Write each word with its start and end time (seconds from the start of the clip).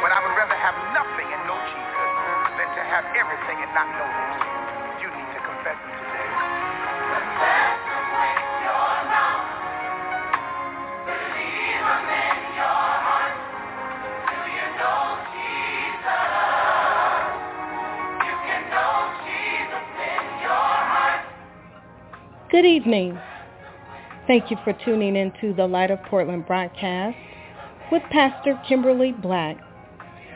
but 0.00 0.12
I 0.12 0.18
would 0.24 0.32
rather 0.32 0.56
have 0.56 0.76
nothing 0.96 1.28
and 1.28 1.42
know 1.44 1.60
Jesus 1.60 2.10
than 2.56 2.68
to 2.72 2.82
have 2.88 3.04
everything 3.12 3.60
and 3.60 3.72
not 3.76 3.88
know 4.00 4.08
him. 4.08 4.32
You 5.04 5.08
need 5.12 5.28
to 5.28 5.40
confess 5.44 5.76
him 5.76 5.92
today. 6.00 6.30
Good 22.50 22.64
evening. 22.64 23.18
Thank 24.26 24.50
you 24.50 24.56
for 24.64 24.72
tuning 24.84 25.14
into 25.16 25.54
the 25.54 25.66
Light 25.66 25.90
of 25.90 26.02
Portland 26.04 26.46
broadcast 26.46 27.16
with 27.92 28.02
Pastor 28.10 28.60
Kimberly 28.66 29.12
Black 29.12 29.56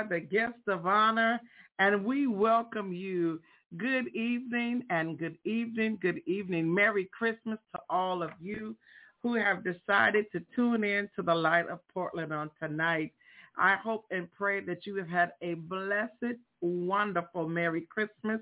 Are 0.00 0.08
the 0.08 0.20
guest 0.20 0.56
of 0.66 0.86
honor, 0.86 1.38
and 1.78 2.04
we 2.04 2.26
welcome 2.26 2.90
you. 2.90 3.38
Good 3.76 4.08
evening 4.14 4.82
and 4.88 5.18
good 5.18 5.36
evening, 5.44 5.98
good 6.00 6.22
evening. 6.26 6.72
Merry 6.72 7.10
Christmas 7.12 7.58
to 7.74 7.80
all 7.90 8.22
of 8.22 8.30
you 8.40 8.74
who 9.22 9.34
have 9.34 9.62
decided 9.62 10.24
to 10.32 10.40
tune 10.56 10.84
in 10.84 11.10
to 11.16 11.22
the 11.22 11.34
Light 11.34 11.68
of 11.68 11.80
Portland 11.92 12.32
on 12.32 12.50
tonight. 12.58 13.12
I 13.58 13.76
hope 13.76 14.06
and 14.10 14.26
pray 14.32 14.60
that 14.64 14.86
you 14.86 14.96
have 14.96 15.08
had 15.08 15.32
a 15.42 15.54
blessed, 15.54 16.38
wonderful 16.62 17.46
Merry 17.46 17.86
Christmas. 17.92 18.40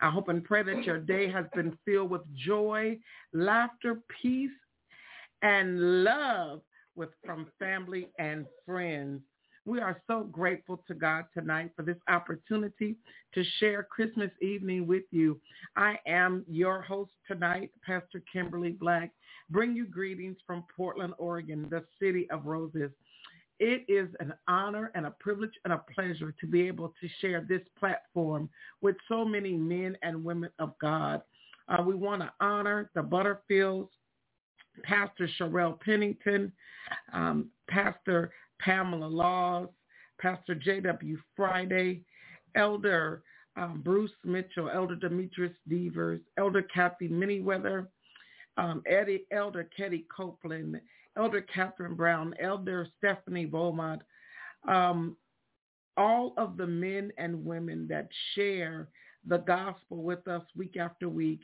I 0.00 0.10
hope 0.10 0.28
and 0.28 0.44
pray 0.44 0.62
that 0.62 0.84
your 0.84 0.98
day 0.98 1.28
has 1.28 1.46
been 1.56 1.76
filled 1.84 2.10
with 2.10 2.22
joy, 2.36 2.98
laughter, 3.32 3.98
peace, 4.22 4.50
and 5.42 6.04
love 6.04 6.60
with 6.94 7.10
from 7.24 7.48
family 7.58 8.10
and 8.20 8.46
friends. 8.64 9.22
We 9.66 9.78
are 9.80 10.00
so 10.06 10.24
grateful 10.24 10.82
to 10.88 10.94
God 10.94 11.26
tonight 11.34 11.72
for 11.76 11.82
this 11.82 11.98
opportunity 12.08 12.96
to 13.34 13.44
share 13.58 13.82
Christmas 13.82 14.30
evening 14.40 14.86
with 14.86 15.04
you. 15.10 15.38
I 15.76 15.98
am 16.06 16.44
your 16.48 16.80
host 16.80 17.12
tonight, 17.28 17.70
Pastor 17.84 18.22
Kimberly 18.32 18.72
Black. 18.72 19.12
Bring 19.50 19.76
you 19.76 19.86
greetings 19.86 20.38
from 20.46 20.64
Portland, 20.74 21.12
Oregon, 21.18 21.66
the 21.70 21.84
city 22.00 22.26
of 22.30 22.46
roses. 22.46 22.90
It 23.58 23.84
is 23.86 24.08
an 24.20 24.32
honor 24.48 24.90
and 24.94 25.04
a 25.04 25.10
privilege 25.10 25.52
and 25.64 25.74
a 25.74 25.84
pleasure 25.94 26.34
to 26.40 26.46
be 26.46 26.66
able 26.66 26.94
to 27.00 27.08
share 27.20 27.44
this 27.46 27.60
platform 27.78 28.48
with 28.80 28.96
so 29.08 29.26
many 29.26 29.52
men 29.52 29.96
and 30.02 30.24
women 30.24 30.48
of 30.58 30.72
God. 30.80 31.20
Uh, 31.68 31.82
we 31.82 31.94
want 31.94 32.22
to 32.22 32.32
honor 32.40 32.90
the 32.94 33.02
Butterfields, 33.02 33.90
Pastor 34.82 35.28
Sherelle 35.38 35.78
Pennington, 35.80 36.50
um, 37.12 37.50
Pastor 37.68 38.32
Pamela 38.64 39.06
Laws, 39.06 39.68
Pastor 40.20 40.54
J.W. 40.54 41.18
Friday, 41.36 42.02
Elder 42.54 43.22
um, 43.56 43.80
Bruce 43.84 44.12
Mitchell, 44.24 44.70
Elder 44.72 44.96
Demetrius 44.96 45.52
Devers, 45.68 46.20
Elder 46.38 46.62
Kathy 46.62 47.08
Miniweather, 47.08 47.86
um, 48.56 48.82
Eddie, 48.86 49.26
Elder 49.30 49.68
Ketty 49.76 50.06
Copeland, 50.14 50.80
Elder 51.16 51.42
Catherine 51.42 51.94
Brown, 51.94 52.34
Elder 52.40 52.86
Stephanie 52.98 53.46
Beaumont, 53.46 54.02
um, 54.68 55.16
all 55.96 56.32
of 56.36 56.56
the 56.56 56.66
men 56.66 57.12
and 57.18 57.44
women 57.44 57.86
that 57.88 58.08
share 58.34 58.88
the 59.26 59.38
gospel 59.38 60.02
with 60.02 60.26
us 60.28 60.42
week 60.56 60.76
after 60.76 61.08
week, 61.08 61.40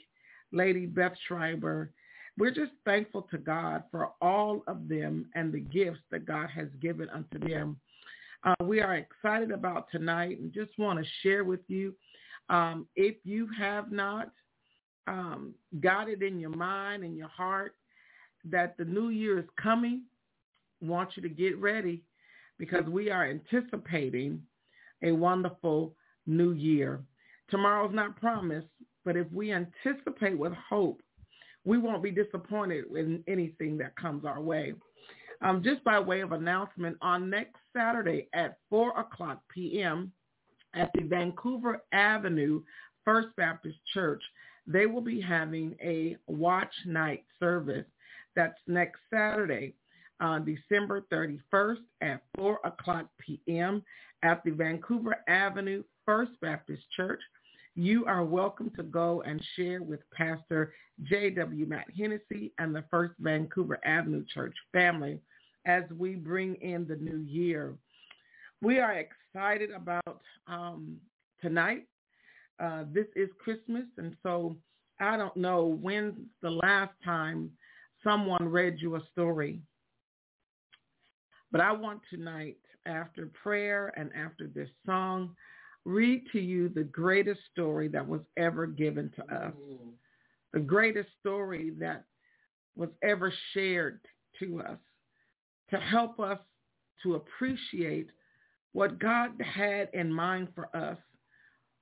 Lady 0.53 0.87
Beth 0.87 1.17
Schreiber, 1.27 1.91
we're 2.39 2.51
just 2.51 2.73
thankful 2.85 3.23
to 3.31 3.39
God 3.39 3.85
for 3.91 4.11
all 4.21 4.63
of 4.67 4.89
them 4.89 5.27
and 5.35 5.53
the 5.53 5.61
gifts 5.61 6.01
that 6.11 6.27
God 6.27 6.51
has 6.51 6.69
given 6.81 7.09
unto 7.09 7.39
them. 7.39 7.79
Uh, 8.45 8.55
we 8.65 8.81
are 8.81 8.97
excited 8.97 9.51
about 9.51 9.91
tonight 9.91 10.39
and 10.39 10.53
just 10.53 10.79
want 10.79 10.99
to 10.99 11.05
share 11.23 11.45
with 11.45 11.61
you. 11.69 11.95
Um, 12.49 12.87
if 12.95 13.17
you 13.25 13.49
have 13.59 13.91
not 13.91 14.31
um, 15.07 15.55
got 15.81 16.09
it 16.09 16.23
in 16.23 16.39
your 16.39 16.51
mind 16.51 17.03
and 17.03 17.17
your 17.17 17.29
heart 17.29 17.75
that 18.45 18.77
the 18.77 18.85
new 18.85 19.09
year 19.09 19.39
is 19.39 19.47
coming, 19.61 20.03
want 20.81 21.11
you 21.17 21.23
to 21.23 21.29
get 21.29 21.59
ready 21.59 22.03
because 22.59 22.85
we 22.85 23.11
are 23.11 23.29
anticipating 23.29 24.43
a 25.03 25.11
wonderful 25.11 25.95
new 26.27 26.53
year. 26.53 27.01
Tomorrow's 27.51 27.95
not 27.95 28.21
promised, 28.21 28.69
but 29.05 29.17
if 29.17 29.31
we 29.33 29.53
anticipate 29.53 30.39
with 30.39 30.53
hope 30.53 31.01
we 31.67 31.79
won't 31.79 32.03
be 32.03 32.13
disappointed 32.13 32.85
in 32.97 33.23
anything 33.27 33.77
that 33.79 33.97
comes 33.97 34.25
our 34.25 34.41
way. 34.41 34.73
Um, 35.43 35.63
just 35.63 35.85
by 35.85 35.99
way 35.99 36.21
of 36.21 36.33
announcement, 36.33 36.97
on 37.03 37.29
next 37.29 37.57
Saturday 37.77 38.29
at 38.33 38.57
4 38.71 38.99
o'clock 38.99 39.43
p.m. 39.53 40.13
at 40.75 40.91
the 40.95 41.03
Vancouver 41.03 41.83
Avenue 41.93 42.63
First 43.05 43.29
Baptist 43.37 43.77
Church, 43.93 44.23
they 44.67 44.87
will 44.87 45.03
be 45.03 45.21
having 45.21 45.77
a 45.83 46.17
watch 46.27 46.73
night 46.87 47.25
service. 47.39 47.85
That's 48.35 48.59
next 48.67 49.01
Saturday, 49.13 49.75
uh, 50.21 50.39
December 50.39 51.05
31st 51.13 51.81
at 52.01 52.23
4 52.37 52.61
o'clock 52.65 53.07
p.m. 53.19 53.83
at 54.23 54.43
the 54.45 54.53
Vancouver 54.53 55.17
Avenue 55.29 55.83
First 56.07 56.33
Baptist 56.41 56.83
Church 56.97 57.21
you 57.77 58.07
are 58.07 58.25
welcome 58.25 58.71
to 58.75 58.83
go 58.83 59.23
and 59.27 59.39
share 59.55 59.83
with 59.83 60.01
Pastor 60.11 60.73
J.W. 61.03 61.67
Matt 61.67 61.85
Hennessy 61.95 62.53
and 62.59 62.75
the 62.75 62.83
First 62.91 63.13
Vancouver 63.19 63.79
Avenue 63.85 64.25
Church 64.33 64.55
family 64.73 65.21
as 65.67 65.83
we 65.95 66.15
bring 66.15 66.55
in 66.63 66.87
the 66.89 66.97
new 66.97 67.19
year. 67.19 67.75
We 68.63 68.79
are 68.79 68.95
excited 68.95 69.73
about 69.73 70.23
um, 70.47 70.97
tonight. 71.43 71.87
Uh, 72.59 72.85
this 72.95 73.09
is 73.15 73.29
Christmas, 73.39 73.85
and 73.99 74.17
so 74.23 74.57
I 74.99 75.19
don't 75.19 75.37
know 75.37 75.77
when's 75.79 76.15
the 76.41 76.51
last 76.51 76.95
time 77.05 77.51
someone 78.03 78.49
read 78.49 78.77
you 78.79 78.97
a 78.97 79.03
story. 79.13 79.61
But 81.53 81.61
I 81.61 81.73
want 81.73 82.01
tonight, 82.09 82.57
after 82.87 83.27
prayer 83.43 83.93
and 83.99 84.11
after 84.17 84.47
this 84.47 84.71
song, 84.87 85.37
read 85.87 86.25
to 86.33 86.41
you 86.41 86.69
the 86.69 86.83
greatest 86.83 87.41
story 87.53 87.87
that 87.87 88.07
was 88.07 88.21
ever 88.37 88.67
given 88.67 89.11
to 89.15 89.23
us, 89.23 89.53
mm-hmm. 89.55 89.91
the 90.53 90.59
greatest 90.59 91.09
story 91.21 91.71
that 91.79 92.05
was 92.75 92.91
ever 93.05 93.33
shared 93.55 94.01
to 94.41 94.61
us 94.61 94.79
to 95.71 95.79
help 95.79 96.19
us 96.19 96.41
to 97.05 97.15
appreciate 97.15 98.11
what 98.73 98.99
God 98.99 99.31
had 99.41 99.89
in 99.95 100.13
mind 100.13 100.49
for 100.57 100.75
us 100.77 100.99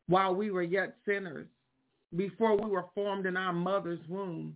while 0.07 0.35
we 0.35 0.51
were 0.51 0.63
yet 0.63 0.97
sinners, 1.07 1.49
before 2.15 2.57
we 2.57 2.71
were 2.71 2.87
formed 2.95 3.25
in 3.25 3.39
our 3.39 3.55
mother's 3.55 4.07
womb. 4.07 4.55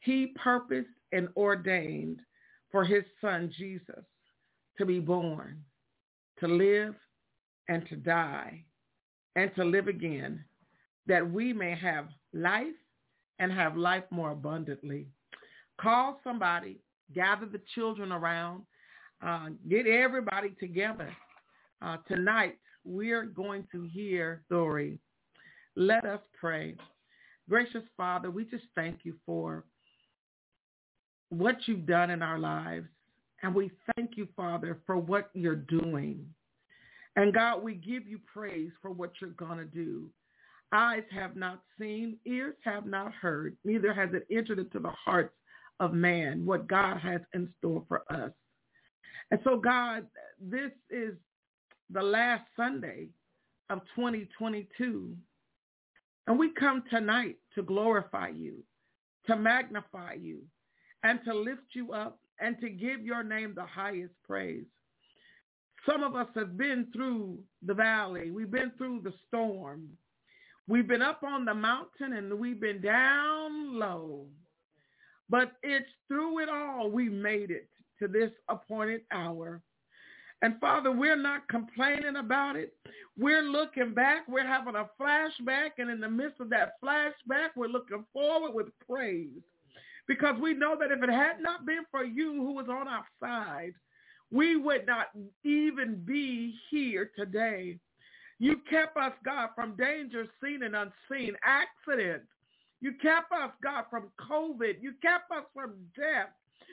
He 0.00 0.34
purposed 0.42 0.88
and 1.12 1.28
ordained 1.36 2.18
for 2.72 2.84
his 2.84 3.04
son 3.20 3.52
Jesus 3.56 4.04
to 4.76 4.84
be 4.84 4.98
born, 4.98 5.62
to 6.40 6.48
live, 6.48 6.96
and 7.68 7.88
to 7.88 7.94
die 7.94 8.64
and 9.36 9.54
to 9.54 9.64
live 9.64 9.88
again, 9.88 10.44
that 11.06 11.28
we 11.28 11.52
may 11.52 11.74
have 11.74 12.08
life 12.32 12.66
and 13.38 13.52
have 13.52 13.76
life 13.76 14.04
more 14.10 14.30
abundantly. 14.30 15.06
Call 15.80 16.20
somebody, 16.22 16.78
gather 17.14 17.46
the 17.46 17.60
children 17.74 18.12
around, 18.12 18.62
uh, 19.24 19.48
get 19.68 19.86
everybody 19.86 20.50
together. 20.60 21.14
Uh, 21.80 21.96
tonight, 22.08 22.58
we're 22.84 23.24
going 23.24 23.66
to 23.72 23.82
hear 23.92 24.42
story. 24.46 24.98
Let 25.76 26.04
us 26.04 26.20
pray. 26.38 26.76
Gracious 27.48 27.84
Father, 27.96 28.30
we 28.30 28.44
just 28.44 28.64
thank 28.74 29.00
you 29.02 29.14
for 29.26 29.64
what 31.30 31.56
you've 31.66 31.86
done 31.86 32.10
in 32.10 32.22
our 32.22 32.38
lives. 32.38 32.86
And 33.42 33.54
we 33.54 33.70
thank 33.96 34.16
you, 34.16 34.28
Father, 34.36 34.78
for 34.86 34.96
what 34.96 35.30
you're 35.32 35.56
doing. 35.56 36.24
And 37.16 37.34
God, 37.34 37.62
we 37.62 37.74
give 37.74 38.06
you 38.06 38.18
praise 38.32 38.70
for 38.80 38.90
what 38.90 39.12
you're 39.20 39.30
going 39.30 39.58
to 39.58 39.64
do. 39.64 40.08
Eyes 40.72 41.02
have 41.10 41.36
not 41.36 41.60
seen, 41.78 42.16
ears 42.24 42.56
have 42.64 42.86
not 42.86 43.12
heard, 43.12 43.56
neither 43.64 43.92
has 43.92 44.08
it 44.14 44.26
entered 44.34 44.58
into 44.58 44.78
the 44.78 44.92
hearts 45.04 45.34
of 45.80 45.92
man 45.92 46.46
what 46.46 46.66
God 46.66 46.98
has 46.98 47.20
in 47.34 47.52
store 47.58 47.84
for 47.88 48.02
us. 48.10 48.30
And 49.30 49.40
so, 49.44 49.58
God, 49.58 50.06
this 50.40 50.70
is 50.90 51.14
the 51.90 52.02
last 52.02 52.44
Sunday 52.56 53.08
of 53.68 53.80
2022. 53.94 55.14
And 56.26 56.38
we 56.38 56.50
come 56.50 56.84
tonight 56.90 57.36
to 57.54 57.62
glorify 57.62 58.28
you, 58.28 58.62
to 59.26 59.36
magnify 59.36 60.14
you, 60.14 60.40
and 61.02 61.20
to 61.24 61.34
lift 61.34 61.62
you 61.74 61.92
up 61.92 62.20
and 62.40 62.58
to 62.60 62.70
give 62.70 63.00
your 63.04 63.22
name 63.22 63.52
the 63.54 63.64
highest 63.64 64.12
praise. 64.26 64.64
Some 65.86 66.02
of 66.02 66.14
us 66.14 66.28
have 66.34 66.56
been 66.56 66.86
through 66.92 67.38
the 67.62 67.74
valley. 67.74 68.30
We've 68.30 68.50
been 68.50 68.72
through 68.78 69.00
the 69.02 69.12
storm. 69.28 69.88
We've 70.68 70.86
been 70.86 71.02
up 71.02 71.22
on 71.24 71.44
the 71.44 71.54
mountain 71.54 72.12
and 72.12 72.38
we've 72.38 72.60
been 72.60 72.80
down 72.80 73.78
low. 73.78 74.26
But 75.28 75.52
it's 75.62 75.88
through 76.08 76.40
it 76.40 76.48
all 76.48 76.90
we 76.90 77.08
made 77.08 77.50
it 77.50 77.68
to 77.98 78.06
this 78.06 78.30
appointed 78.48 79.02
hour. 79.10 79.60
And 80.42 80.58
Father, 80.60 80.90
we're 80.90 81.16
not 81.16 81.48
complaining 81.48 82.16
about 82.16 82.56
it. 82.56 82.74
We're 83.16 83.42
looking 83.42 83.94
back. 83.94 84.26
We're 84.28 84.46
having 84.46 84.74
a 84.74 84.88
flashback. 85.00 85.70
And 85.78 85.88
in 85.90 86.00
the 86.00 86.08
midst 86.08 86.40
of 86.40 86.50
that 86.50 86.80
flashback, 86.82 87.50
we're 87.56 87.68
looking 87.68 88.04
forward 88.12 88.52
with 88.52 88.66
praise. 88.88 89.30
Because 90.08 90.34
we 90.40 90.52
know 90.52 90.76
that 90.80 90.90
if 90.90 91.02
it 91.02 91.10
had 91.10 91.40
not 91.40 91.64
been 91.64 91.84
for 91.90 92.04
you 92.04 92.32
who 92.32 92.54
was 92.54 92.66
on 92.68 92.88
our 92.88 93.04
side, 93.20 93.74
we 94.32 94.56
would 94.56 94.86
not 94.86 95.08
even 95.44 96.02
be 96.04 96.54
here 96.70 97.10
today. 97.16 97.78
You 98.38 98.56
kept 98.68 98.96
us, 98.96 99.12
God, 99.24 99.50
from 99.54 99.76
danger 99.76 100.26
seen 100.42 100.62
and 100.62 100.74
unseen, 100.74 101.36
accidents. 101.44 102.26
You 102.80 102.94
kept 103.00 103.30
us, 103.30 103.50
God, 103.62 103.84
from 103.88 104.10
COVID. 104.28 104.76
You 104.80 104.94
kept 105.00 105.30
us 105.30 105.44
from 105.54 105.74
death. 105.96 106.30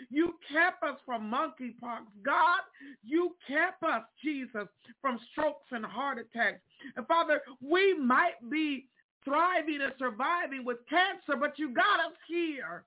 You 0.09 0.35
kept 0.51 0.81
us 0.83 0.97
from 1.05 1.29
monkeypox. 1.29 2.05
God, 2.25 2.61
you 3.03 3.35
kept 3.47 3.83
us, 3.83 4.03
Jesus, 4.23 4.67
from 5.01 5.19
strokes 5.31 5.67
and 5.71 5.85
heart 5.85 6.17
attacks. 6.17 6.61
And 6.95 7.05
Father, 7.05 7.41
we 7.61 7.93
might 7.99 8.49
be 8.49 8.87
thriving 9.25 9.81
and 9.81 9.93
surviving 9.99 10.63
with 10.63 10.77
cancer, 10.89 11.37
but 11.39 11.59
you 11.59 11.73
got 11.73 11.99
us 11.99 12.15
here. 12.27 12.85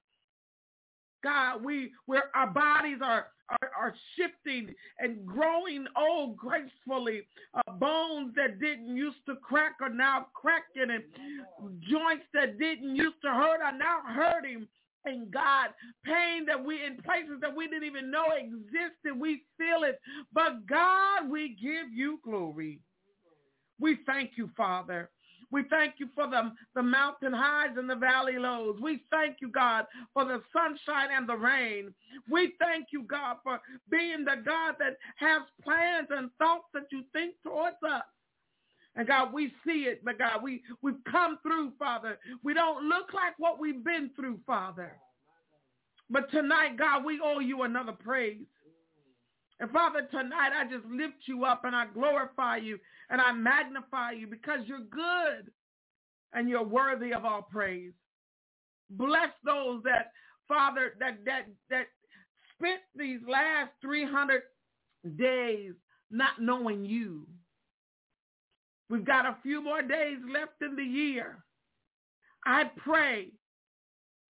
God, 1.23 1.65
we 1.65 1.93
where 2.07 2.25
our 2.35 2.49
bodies 2.49 2.99
are 3.03 3.29
are, 3.49 3.71
are 3.79 3.95
shifting 4.17 4.75
and 4.99 5.27
growing 5.27 5.87
old 5.97 6.37
gracefully. 6.37 7.23
Uh, 7.55 7.73
bones 7.73 8.33
that 8.37 8.59
didn't 8.61 8.97
used 8.97 9.25
to 9.27 9.37
crack 9.37 9.77
are 9.81 9.91
now 9.91 10.27
cracking, 10.35 10.91
and 10.91 11.03
joints 11.81 12.25
that 12.35 12.59
didn't 12.59 12.97
used 12.97 13.21
to 13.23 13.31
hurt 13.31 13.61
are 13.63 13.77
now 13.77 14.01
hurting. 14.07 14.67
And 15.05 15.33
God, 15.33 15.71
pain 16.05 16.47
that 16.47 16.65
we 16.65 16.85
in 16.85 16.97
places 17.03 17.41
that 17.41 17.55
we 17.55 17.67
didn't 17.67 17.85
even 17.85 18.11
know 18.11 18.27
existed, 18.37 19.19
we 19.19 19.43
feel 19.59 19.83
it. 19.83 20.01
But 20.33 20.67
God, 20.67 21.29
we 21.29 21.57
give 21.61 21.93
you 21.93 22.21
glory. 22.25 22.79
We 23.81 23.99
thank 24.07 24.33
you, 24.37 24.49
Father. 24.57 25.11
We 25.53 25.65
thank 25.71 25.97
you 25.99 26.09
for 26.15 26.29
the, 26.29 26.53
the 26.75 26.83
mountain 26.83 27.33
highs 27.35 27.77
and 27.79 27.91
the 27.91 27.97
valley 27.97 28.39
lows. 28.39 28.79
We 28.83 29.05
thank 29.11 29.39
you, 29.43 29.51
God, 29.51 29.87
for 30.15 30.25
the 30.25 30.43
sunshine 30.53 31.11
and 31.17 31.29
the 31.29 31.37
rain. 31.37 31.95
We 32.31 32.55
thank 32.61 32.89
you, 32.93 33.05
God, 33.05 33.39
for 33.45 33.61
being 33.91 34.25
the 34.25 34.43
God 34.45 34.77
that 34.81 34.97
has 35.17 35.43
plans 35.65 36.09
and 36.11 36.31
thoughts 36.39 36.67
that 36.75 36.87
you 36.93 37.05
think 37.13 37.37
towards 37.45 37.77
us. 37.89 38.05
And 38.97 39.09
God, 39.09 39.33
we 39.33 39.53
see 39.67 39.85
it, 39.85 40.05
but 40.05 40.19
God, 40.19 40.43
we, 40.43 40.63
we've 40.83 41.03
come 41.11 41.39
through, 41.43 41.73
Father. 41.79 42.19
We 42.45 42.55
don't 42.55 42.89
look 42.89 43.15
like 43.15 43.35
what 43.39 43.61
we've 43.61 43.85
been 43.85 44.11
through, 44.17 44.41
Father. 44.47 44.95
But 46.11 46.31
tonight, 46.31 46.79
God, 46.79 47.05
we 47.05 47.21
owe 47.25 47.41
you 47.41 47.63
another 47.63 47.93
praise. 47.93 48.45
And 49.61 49.71
Father, 49.71 50.09
tonight 50.11 50.51
I 50.57 50.65
just 50.65 50.85
lift 50.87 51.27
you 51.27 51.45
up 51.45 51.65
and 51.65 51.75
I 51.75 51.87
glorify 51.87 52.57
you 52.57 52.79
and 53.11 53.21
I 53.21 53.33
magnify 53.33 54.13
you 54.13 54.27
because 54.27 54.61
you're 54.67 54.81
good 54.81 55.51
and 56.33 56.49
you're 56.49 56.65
worthy 56.65 57.13
of 57.13 57.25
all 57.25 57.43
praise. 57.43 57.93
Bless 58.91 59.31
those 59.45 59.83
that, 59.85 60.13
Father, 60.49 60.95
that 61.01 61.25
that 61.25 61.47
that 61.71 61.87
spent 62.57 62.81
these 62.95 63.21
last 63.29 63.71
300 63.81 64.43
days 65.17 65.73
not 66.11 66.41
knowing 66.41 66.85
you. 66.85 67.27
We've 68.91 69.05
got 69.05 69.27
a 69.27 69.39
few 69.43 69.63
more 69.63 69.83
days 69.83 70.19
left 70.31 70.61
in 70.61 70.77
the 70.77 70.85
year. 70.85 71.45
I 72.45 72.65
pray 72.77 73.29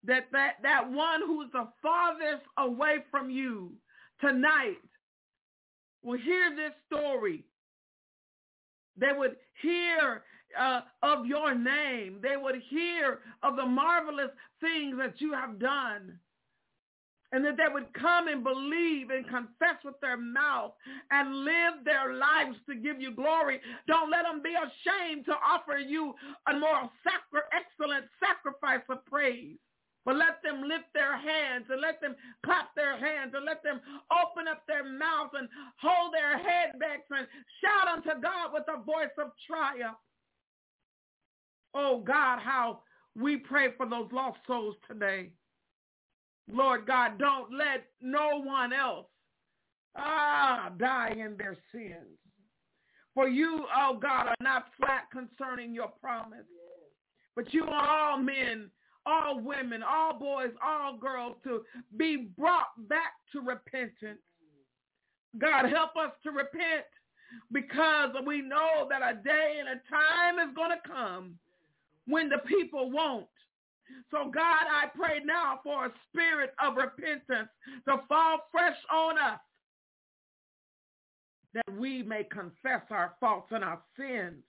that 0.04 0.26
that, 0.32 0.54
that 0.62 0.90
one 0.90 1.22
who's 1.26 1.50
the 1.52 1.68
farthest 1.82 2.44
away 2.58 2.98
from 3.10 3.30
you 3.30 3.72
tonight 4.20 4.78
will 6.02 6.18
hear 6.18 6.54
this 6.54 6.72
story. 6.86 7.44
They 8.96 9.12
would 9.16 9.36
hear 9.60 10.22
uh, 10.58 10.80
of 11.02 11.26
your 11.26 11.54
name. 11.54 12.18
They 12.22 12.36
would 12.36 12.60
hear 12.68 13.20
of 13.42 13.56
the 13.56 13.66
marvelous 13.66 14.30
things 14.60 14.96
that 14.98 15.20
you 15.20 15.32
have 15.32 15.58
done. 15.58 16.18
And 17.34 17.42
that 17.46 17.56
they 17.56 17.72
would 17.72 17.90
come 17.94 18.28
and 18.28 18.44
believe 18.44 19.08
and 19.08 19.24
confess 19.26 19.80
with 19.82 19.98
their 20.02 20.18
mouth 20.18 20.72
and 21.10 21.44
live 21.46 21.82
their 21.82 22.12
lives 22.12 22.58
to 22.68 22.74
give 22.74 23.00
you 23.00 23.14
glory. 23.14 23.58
Don't 23.88 24.10
let 24.10 24.24
them 24.24 24.42
be 24.42 24.52
ashamed 24.52 25.24
to 25.24 25.32
offer 25.32 25.78
you 25.78 26.12
a 26.46 26.52
more 26.52 26.90
sacri- 27.02 27.48
excellent 27.56 28.04
sacrifice 28.20 28.84
of 28.90 29.02
praise. 29.06 29.56
But 30.04 30.16
let 30.16 30.42
them 30.42 30.62
lift 30.68 30.92
their 30.94 31.16
hands 31.16 31.66
and 31.70 31.80
let 31.80 32.00
them 32.00 32.16
clap 32.44 32.74
their 32.74 32.98
hands 32.98 33.34
and 33.36 33.44
let 33.44 33.62
them 33.62 33.80
open 34.10 34.48
up 34.48 34.66
their 34.66 34.84
mouths 34.84 35.30
and 35.34 35.48
hold 35.80 36.12
their 36.12 36.38
head 36.38 36.78
back 36.80 37.04
and 37.10 37.26
shout 37.60 37.88
unto 37.88 38.20
God 38.20 38.52
with 38.52 38.64
a 38.68 38.82
voice 38.82 39.14
of 39.18 39.30
triumph. 39.46 39.98
Oh 41.74 42.00
God, 42.00 42.40
how 42.40 42.80
we 43.16 43.36
pray 43.36 43.68
for 43.76 43.88
those 43.88 44.08
lost 44.12 44.38
souls 44.46 44.76
today. 44.88 45.30
Lord 46.50 46.86
God, 46.86 47.18
don't 47.18 47.52
let 47.56 47.86
no 48.00 48.42
one 48.42 48.72
else 48.72 49.06
ah 49.96 50.70
die 50.78 51.14
in 51.16 51.36
their 51.36 51.56
sins. 51.70 52.18
For 53.14 53.28
you, 53.28 53.66
oh 53.76 53.98
God, 54.00 54.28
are 54.28 54.34
not 54.40 54.66
flat 54.78 55.04
concerning 55.12 55.74
your 55.74 55.88
promise. 56.00 56.46
But 57.36 57.52
you 57.54 57.64
are 57.64 58.10
all 58.10 58.18
men 58.18 58.70
all 59.06 59.40
women, 59.40 59.82
all 59.82 60.18
boys, 60.18 60.50
all 60.64 60.96
girls 60.96 61.36
to 61.44 61.62
be 61.96 62.28
brought 62.38 62.72
back 62.88 63.14
to 63.32 63.40
repentance. 63.40 64.20
God, 65.38 65.68
help 65.70 65.96
us 65.96 66.12
to 66.24 66.30
repent 66.30 66.86
because 67.50 68.10
we 68.26 68.42
know 68.42 68.86
that 68.90 69.02
a 69.02 69.14
day 69.22 69.58
and 69.58 69.68
a 69.68 69.80
time 69.90 70.48
is 70.48 70.54
going 70.54 70.70
to 70.70 70.88
come 70.88 71.38
when 72.06 72.28
the 72.28 72.38
people 72.46 72.90
won't. 72.90 73.26
So 74.10 74.30
God, 74.30 74.66
I 74.70 74.86
pray 74.94 75.20
now 75.24 75.60
for 75.62 75.86
a 75.86 75.92
spirit 76.08 76.54
of 76.62 76.76
repentance 76.76 77.48
to 77.86 77.96
fall 78.08 78.38
fresh 78.50 78.76
on 78.92 79.18
us 79.18 79.40
that 81.54 81.78
we 81.78 82.02
may 82.02 82.24
confess 82.24 82.82
our 82.90 83.14
faults 83.20 83.48
and 83.50 83.62
our 83.62 83.80
sins 83.98 84.42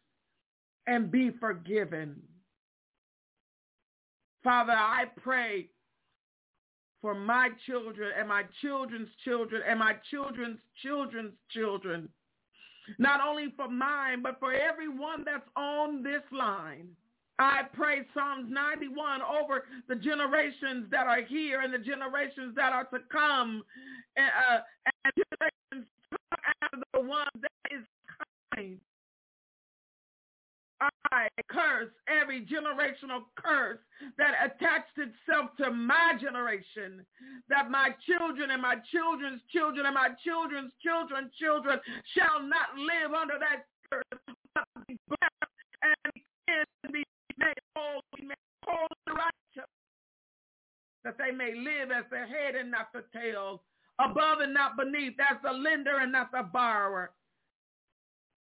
and 0.87 1.11
be 1.11 1.31
forgiven. 1.39 2.15
Father, 4.43 4.73
I 4.73 5.05
pray 5.21 5.69
for 7.01 7.13
my 7.13 7.49
children 7.65 8.11
and 8.17 8.27
my 8.27 8.43
children's 8.61 9.09
children 9.23 9.61
and 9.67 9.79
my 9.79 9.93
children's 10.09 10.59
children's 10.81 11.33
children. 11.51 12.09
Not 12.97 13.21
only 13.25 13.53
for 13.55 13.69
mine, 13.69 14.21
but 14.21 14.39
for 14.39 14.53
everyone 14.53 15.23
that's 15.25 15.47
on 15.55 16.03
this 16.03 16.21
line. 16.31 16.87
I 17.39 17.61
pray 17.73 18.01
Psalms 18.13 18.47
91 18.49 19.21
over 19.21 19.65
the 19.87 19.95
generations 19.95 20.85
that 20.91 21.07
are 21.07 21.21
here 21.21 21.61
and 21.61 21.73
the 21.73 21.79
generations 21.79 22.55
that 22.55 22.73
are 22.73 22.83
to 22.85 22.99
come, 23.11 23.63
uh, 24.17 24.59
and 24.85 25.13
generations 25.17 25.87
after 26.61 26.77
the 26.93 27.01
one 27.01 27.27
that 27.41 27.75
is 27.75 27.83
coming. 28.53 28.79
I 31.11 31.27
curse 31.49 31.91
every 32.07 32.41
generational 32.41 33.23
curse 33.35 33.79
that 34.17 34.33
attached 34.43 34.97
itself 34.97 35.51
to 35.57 35.71
my 35.71 36.13
generation, 36.19 37.05
that 37.49 37.69
my 37.69 37.89
children 38.05 38.51
and 38.51 38.61
my 38.61 38.75
children's 38.91 39.41
children 39.51 39.85
and 39.85 39.93
my 39.95 40.09
children's 40.23 40.71
children's 40.81 41.33
children 41.35 41.79
shall 42.17 42.41
not 42.41 42.73
live 42.77 43.13
under 43.13 43.35
that 43.39 43.65
curse, 43.91 44.35
but 44.55 44.65
be 44.87 44.97
blessed 45.07 45.53
and 45.83 46.93
be 46.93 47.03
made 47.37 47.59
holy, 47.75 48.27
made 48.27 48.37
righteous, 49.07 49.69
that 51.03 51.17
they 51.17 51.31
may 51.31 51.53
live 51.55 51.91
as 51.91 52.05
the 52.09 52.17
head 52.17 52.55
and 52.55 52.71
not 52.71 52.89
the 52.93 53.03
tail, 53.13 53.61
above 53.99 54.39
and 54.39 54.53
not 54.53 54.77
beneath, 54.77 55.13
as 55.19 55.37
the 55.43 55.51
lender 55.51 55.99
and 55.99 56.11
not 56.11 56.31
the 56.31 56.43
borrower 56.51 57.11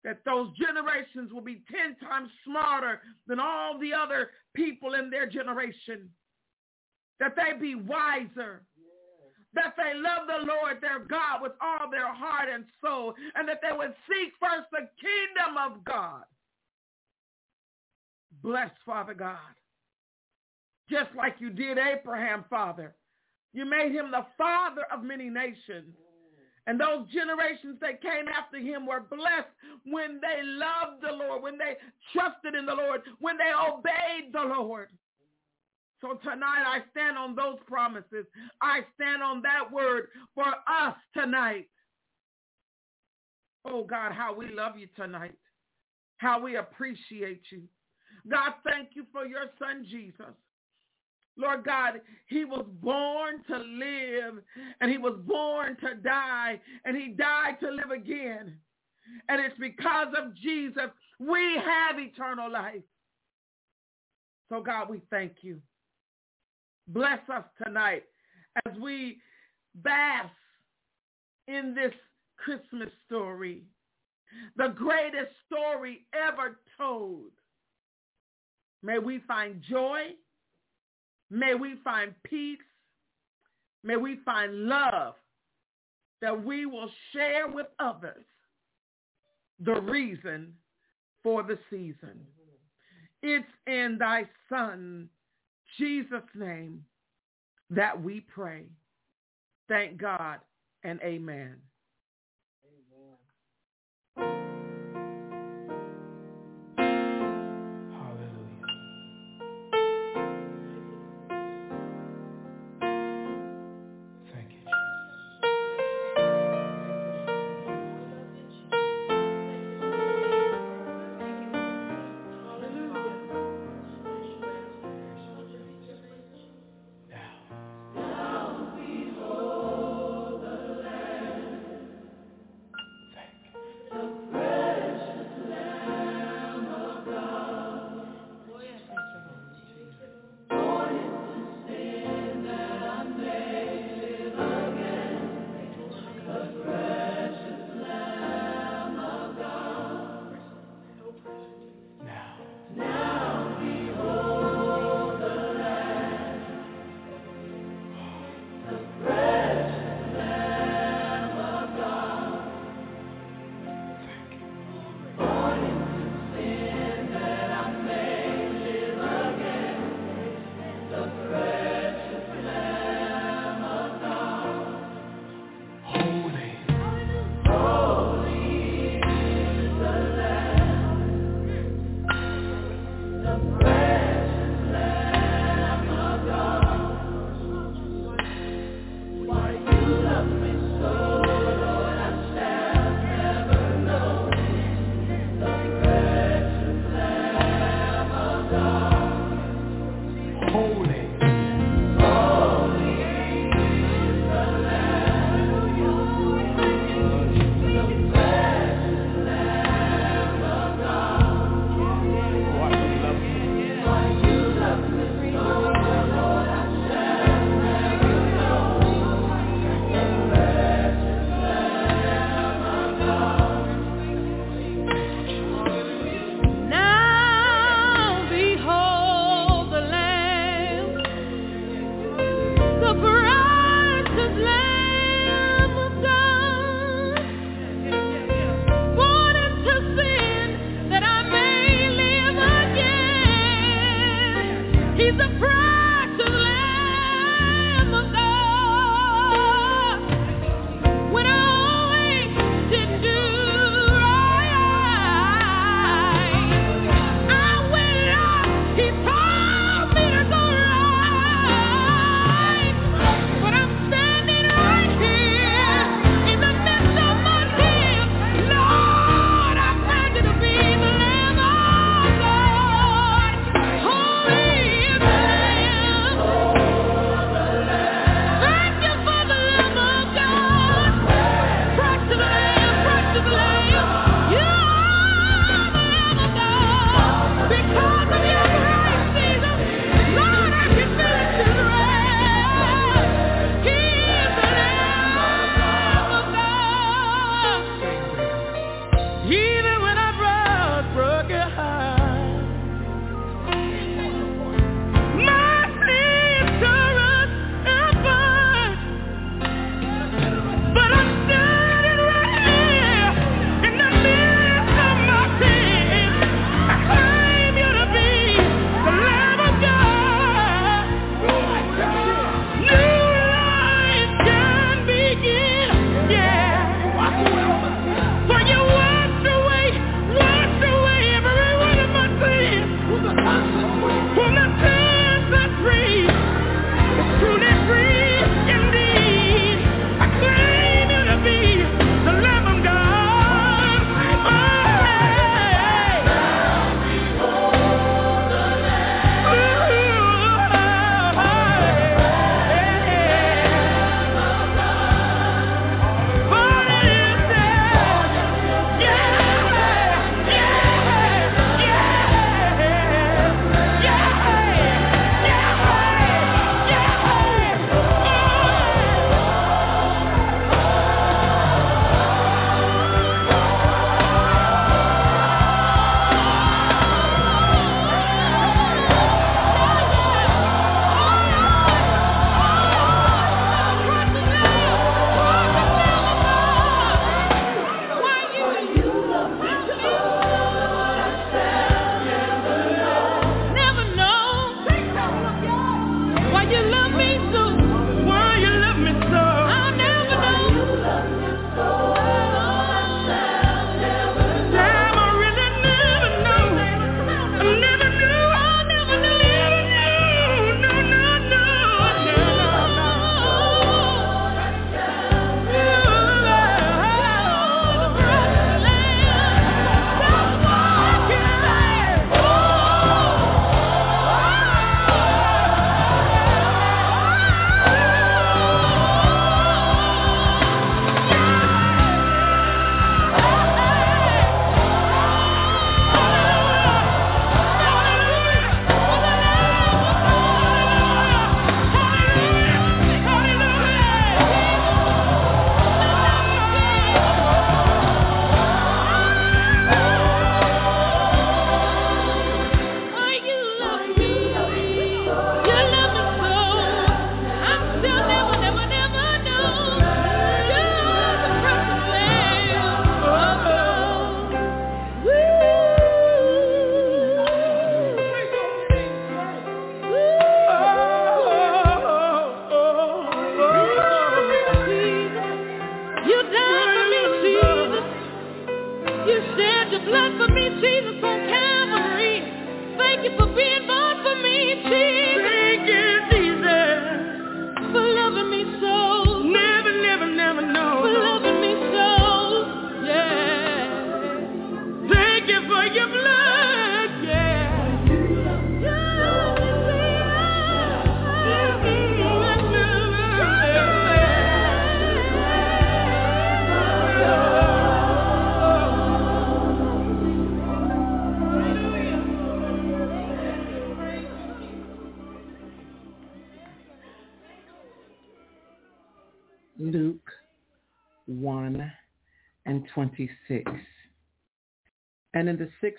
that 0.05 0.25
those 0.25 0.49
generations 0.57 1.33
will 1.33 1.43
be 1.43 1.63
10 1.71 1.97
times 2.09 2.29
smarter 2.45 3.01
than 3.27 3.39
all 3.39 3.79
the 3.79 3.93
other 3.93 4.31
people 4.55 4.95
in 4.95 5.11
their 5.11 5.29
generation. 5.29 6.09
That 7.21 7.37
they 7.37 7.59
be 7.59 7.75
wiser. 7.77 8.63
That 9.55 9.75
they 9.77 9.93
love 9.95 10.27
the 10.27 10.47
Lord 10.47 10.79
their 10.81 11.01
God 11.01 11.43
with 11.43 11.53
all 11.61 11.91
their 11.91 12.13
heart 12.13 12.49
and 12.53 12.65
soul. 12.85 13.15
And 13.35 13.49
that 13.49 13.61
they 13.63 13.77
would 13.77 13.95
seek 14.09 14.33
first 14.41 14.69
the 14.73 14.89
kingdom 15.01 15.57
of 15.57 15.85
God. 15.85 16.25
Bless 18.43 18.71
Father 18.85 19.15
God. 19.15 19.39
Just 20.91 21.11
like 21.17 21.37
you 21.39 21.51
did 21.51 21.79
Abraham, 21.79 22.45
Father. 22.51 22.97
You 23.53 23.67
made 23.67 23.93
him 23.93 24.11
the 24.11 24.27
father 24.37 24.83
of 24.93 25.05
many 25.05 25.29
nations. 25.29 25.95
And 26.67 26.79
those 26.79 27.09
generations 27.13 27.79
that 27.81 28.01
came 28.03 28.29
after 28.29 28.59
him 28.59 28.87
were 28.87 29.01
blessed 29.01 29.51
when 29.85 30.21
they 30.21 30.43
loved 30.45 31.03
the 31.03 31.13
Lord, 31.13 31.43
when 31.43 31.59
they 31.59 31.77
trusted 32.13 32.55
in 32.55 32.67
the 32.67 32.75
Lord, 32.75 33.03
when 33.19 33.37
they 33.37 33.53
obeyed 33.53 34.33
the 34.33 34.43
Lord. 34.43 34.89
So 36.01 36.15
tonight 36.23 36.65
I 36.67 36.81
stand 36.91 37.17
on 37.17 37.35
those 37.35 37.59
promises. 37.67 38.27
I 38.61 38.81
stand 38.95 39.23
on 39.23 39.43
that 39.43 39.71
word 39.73 40.09
for 40.35 40.47
us 40.47 40.97
tonight. 41.15 41.69
Oh 43.65 43.85
God, 43.85 44.13
how 44.13 44.35
we 44.35 44.53
love 44.53 44.77
you 44.77 44.89
tonight. 44.97 45.35
How 46.19 46.41
we 46.41 46.57
appreciate 46.57 47.43
you. 47.51 47.63
God, 48.29 48.53
thank 48.65 48.91
you 48.95 49.05
for 49.13 49.27
your 49.27 49.47
son 49.59 49.85
Jesus. 49.89 50.35
Lord 51.37 51.65
God, 51.65 52.01
he 52.27 52.45
was 52.45 52.67
born 52.83 53.43
to 53.49 53.57
live 53.57 54.43
and 54.81 54.91
he 54.91 54.99
was 54.99 55.19
born 55.27 55.77
to 55.81 55.95
die 55.95 56.61
and 56.85 56.97
he 56.97 57.09
died 57.09 57.59
to 57.61 57.71
live 57.71 57.91
again. 57.91 58.55
And 59.29 59.41
it's 59.41 59.59
because 59.59 60.09
of 60.17 60.35
Jesus 60.37 60.91
we 61.19 61.57
have 61.65 61.99
eternal 61.99 62.51
life. 62.51 62.83
So 64.49 64.61
God, 64.61 64.91
we 64.91 65.01
thank 65.11 65.37
you. 65.41 65.61
Bless 66.89 67.21
us 67.33 67.45
tonight 67.65 68.05
as 68.67 68.77
we 68.79 69.19
bask 69.77 70.31
in 71.49 71.75
this 71.75 71.93
Christmas 72.37 72.91
story, 73.07 73.63
the 74.57 74.69
greatest 74.69 75.33
story 75.47 76.07
ever 76.15 76.59
told. 76.77 77.31
May 78.83 78.99
we 78.99 79.21
find 79.29 79.63
joy. 79.69 80.11
May 81.33 81.55
we 81.55 81.77
find 81.83 82.13
peace. 82.25 82.59
May 83.83 83.97
we 83.97 84.19
find 84.23 84.67
love 84.67 85.15
that 86.21 86.45
we 86.45 86.67
will 86.67 86.91
share 87.13 87.49
with 87.49 87.67
others 87.81 88.25
the 89.65 89.81
reason 89.81 90.53
for 91.23 91.43
the 91.43 91.59
season. 91.71 92.21
It's 93.23 93.49
in 93.67 93.97
thy 93.99 94.29
son, 94.51 95.09
Jesus' 95.79 96.21
name, 96.35 96.85
that 97.71 98.01
we 98.01 98.21
pray. 98.21 98.65
Thank 99.69 99.97
God 99.97 100.39
and 100.85 101.01
amen. 101.03 101.57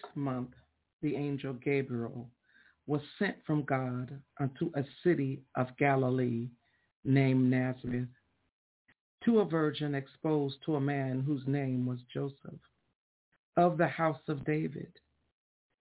Sixth 0.03 0.15
month, 0.15 0.49
the 1.01 1.15
angel 1.15 1.53
Gabriel 1.53 2.29
was 2.87 3.01
sent 3.19 3.37
from 3.45 3.63
God 3.63 4.19
unto 4.39 4.71
a 4.75 4.83
city 5.03 5.41
of 5.55 5.75
Galilee 5.77 6.49
named 7.05 7.49
Nazareth 7.49 8.09
to 9.25 9.39
a 9.39 9.45
virgin 9.45 9.95
exposed 9.95 10.57
to 10.65 10.75
a 10.75 10.81
man 10.81 11.21
whose 11.21 11.43
name 11.47 11.85
was 11.85 11.99
Joseph 12.13 12.59
of 13.55 13.77
the 13.77 13.87
house 13.87 14.19
of 14.27 14.45
David. 14.45 14.91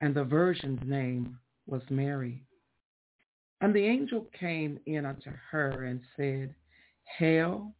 And 0.00 0.14
the 0.14 0.24
virgin's 0.24 0.82
name 0.84 1.38
was 1.66 1.82
Mary. 1.90 2.44
And 3.60 3.74
the 3.74 3.84
angel 3.84 4.26
came 4.38 4.78
in 4.86 5.06
unto 5.06 5.30
her 5.50 5.84
and 5.84 6.00
said, 6.16 6.54
Hail, 7.18 7.72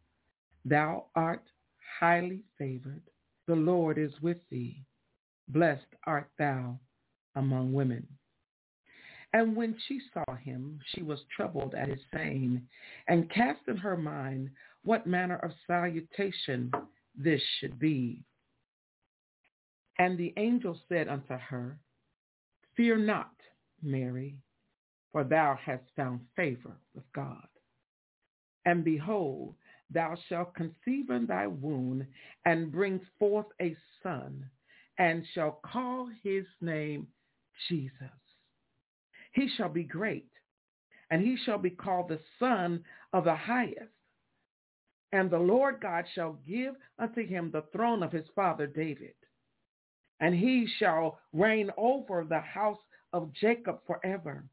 thou 0.65 1.05
art 1.15 1.43
highly 1.99 2.43
favored. 2.57 3.03
The 3.47 3.55
Lord 3.55 3.97
is 3.97 4.13
with 4.21 4.37
thee. 4.49 4.85
Blessed 5.47 5.85
art 6.05 6.29
thou 6.37 6.79
among 7.35 7.73
women. 7.73 8.07
And 9.33 9.55
when 9.55 9.75
she 9.87 9.99
saw 10.13 10.35
him, 10.35 10.79
she 10.93 11.01
was 11.01 11.19
troubled 11.35 11.73
at 11.73 11.89
his 11.89 11.99
saying, 12.13 12.61
and 13.07 13.31
cast 13.31 13.61
in 13.67 13.77
her 13.77 13.97
mind 13.97 14.51
what 14.83 15.07
manner 15.07 15.37
of 15.37 15.51
salutation 15.65 16.71
this 17.15 17.41
should 17.59 17.79
be. 17.79 18.23
And 19.97 20.17
the 20.17 20.33
angel 20.37 20.79
said 20.87 21.07
unto 21.07 21.35
her, 21.35 21.77
Fear 22.75 22.97
not, 22.97 23.33
Mary, 23.81 24.37
for 25.11 25.23
thou 25.23 25.57
hast 25.63 25.83
found 25.95 26.21
favor 26.35 26.75
with 26.93 27.05
God. 27.13 27.47
And 28.65 28.83
behold, 28.83 29.55
thou 29.89 30.15
shalt 30.27 30.55
conceive 30.55 31.09
in 31.09 31.25
thy 31.27 31.47
womb 31.47 32.05
and 32.45 32.71
bring 32.71 32.99
forth 33.19 33.47
a 33.61 33.75
son, 34.01 34.49
and 34.97 35.25
shall 35.33 35.59
call 35.65 36.09
his 36.23 36.45
name 36.61 37.07
Jesus. 37.67 37.91
He 39.33 39.49
shall 39.57 39.69
be 39.69 39.83
great, 39.83 40.29
and 41.09 41.21
he 41.21 41.37
shall 41.37 41.57
be 41.57 41.71
called 41.71 42.09
the 42.09 42.19
Son 42.39 42.83
of 43.13 43.23
the 43.23 43.35
Highest. 43.35 43.91
And 45.11 45.29
the 45.29 45.39
Lord 45.39 45.79
God 45.81 46.05
shall 46.15 46.39
give 46.47 46.75
unto 46.97 47.25
him 47.25 47.51
the 47.51 47.63
throne 47.71 48.01
of 48.01 48.11
his 48.11 48.25
father 48.35 48.65
David. 48.65 49.13
And 50.19 50.33
he 50.33 50.67
shall 50.79 51.19
reign 51.33 51.69
over 51.77 52.23
the 52.23 52.39
house 52.39 52.79
of 53.11 53.33
Jacob 53.33 53.79
forever. 53.85 54.43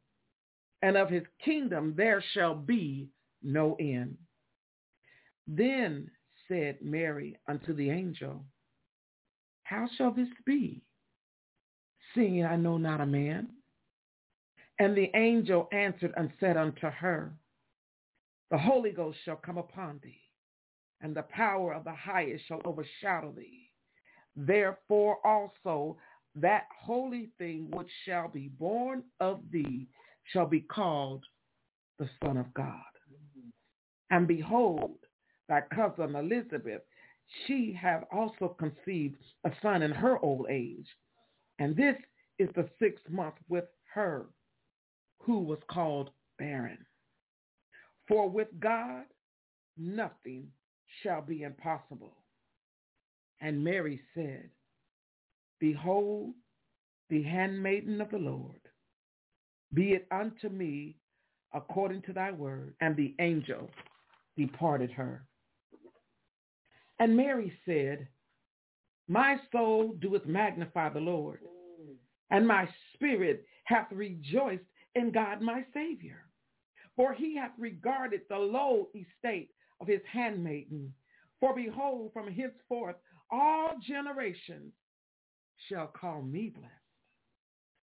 And 0.82 0.96
of 0.96 1.08
his 1.08 1.24
kingdom 1.42 1.94
there 1.96 2.22
shall 2.34 2.54
be 2.54 3.08
no 3.42 3.76
end. 3.80 4.16
Then 5.46 6.10
said 6.48 6.78
Mary 6.82 7.36
unto 7.48 7.74
the 7.74 7.90
angel, 7.90 8.44
How 9.70 9.88
shall 9.96 10.10
this 10.10 10.26
be, 10.44 10.82
seeing 12.12 12.44
I 12.44 12.56
know 12.56 12.76
not 12.76 13.00
a 13.00 13.06
man? 13.06 13.50
And 14.80 14.96
the 14.96 15.12
angel 15.14 15.68
answered 15.70 16.12
and 16.16 16.32
said 16.40 16.56
unto 16.56 16.88
her, 16.88 17.32
The 18.50 18.58
Holy 18.58 18.90
Ghost 18.90 19.18
shall 19.24 19.36
come 19.36 19.58
upon 19.58 20.00
thee, 20.02 20.22
and 21.00 21.14
the 21.14 21.22
power 21.22 21.72
of 21.72 21.84
the 21.84 21.94
highest 21.94 22.48
shall 22.48 22.60
overshadow 22.64 23.30
thee. 23.30 23.70
Therefore 24.34 25.24
also 25.24 25.96
that 26.34 26.64
holy 26.76 27.30
thing 27.38 27.70
which 27.70 27.90
shall 28.04 28.26
be 28.26 28.48
born 28.48 29.04
of 29.20 29.40
thee 29.52 29.86
shall 30.32 30.46
be 30.46 30.62
called 30.62 31.24
the 32.00 32.10
Son 32.24 32.36
of 32.36 32.52
God. 32.54 32.74
And 34.10 34.26
behold, 34.26 34.98
thy 35.48 35.60
cousin 35.72 36.16
Elizabeth, 36.16 36.82
she 37.46 37.76
hath 37.80 38.04
also 38.12 38.56
conceived 38.58 39.16
a 39.44 39.50
son 39.62 39.82
in 39.82 39.92
her 39.92 40.18
old 40.18 40.46
age. 40.50 40.86
And 41.58 41.76
this 41.76 41.96
is 42.38 42.48
the 42.54 42.68
sixth 42.78 43.08
month 43.08 43.34
with 43.48 43.64
her, 43.94 44.26
who 45.20 45.40
was 45.40 45.58
called 45.70 46.10
barren. 46.38 46.78
For 48.08 48.28
with 48.28 48.48
God 48.58 49.04
nothing 49.76 50.48
shall 51.02 51.22
be 51.22 51.42
impossible. 51.42 52.16
And 53.40 53.62
Mary 53.62 54.00
said, 54.14 54.50
Behold, 55.60 56.34
the 57.08 57.22
handmaiden 57.22 58.00
of 58.00 58.10
the 58.10 58.18
Lord, 58.18 58.60
be 59.74 59.92
it 59.92 60.06
unto 60.10 60.48
me 60.48 60.96
according 61.52 62.02
to 62.02 62.12
thy 62.12 62.30
word. 62.30 62.74
And 62.80 62.96
the 62.96 63.14
angel 63.18 63.70
departed 64.36 64.90
her. 64.92 65.24
And 67.00 67.16
Mary 67.16 67.50
said, 67.64 68.06
My 69.08 69.38
soul 69.50 69.94
doeth 70.00 70.26
magnify 70.26 70.90
the 70.90 71.00
Lord, 71.00 71.40
and 72.30 72.46
my 72.46 72.68
spirit 72.94 73.46
hath 73.64 73.86
rejoiced 73.90 74.62
in 74.94 75.10
God 75.10 75.40
my 75.40 75.64
Savior. 75.72 76.26
For 76.96 77.14
he 77.14 77.34
hath 77.36 77.52
regarded 77.58 78.20
the 78.28 78.36
low 78.36 78.88
estate 78.94 79.48
of 79.80 79.86
his 79.88 80.02
handmaiden. 80.12 80.92
For 81.40 81.54
behold, 81.54 82.12
from 82.12 82.30
henceforth 82.30 82.96
all 83.30 83.70
generations 83.88 84.74
shall 85.70 85.86
call 85.86 86.20
me 86.20 86.52
blessed. 86.54 86.74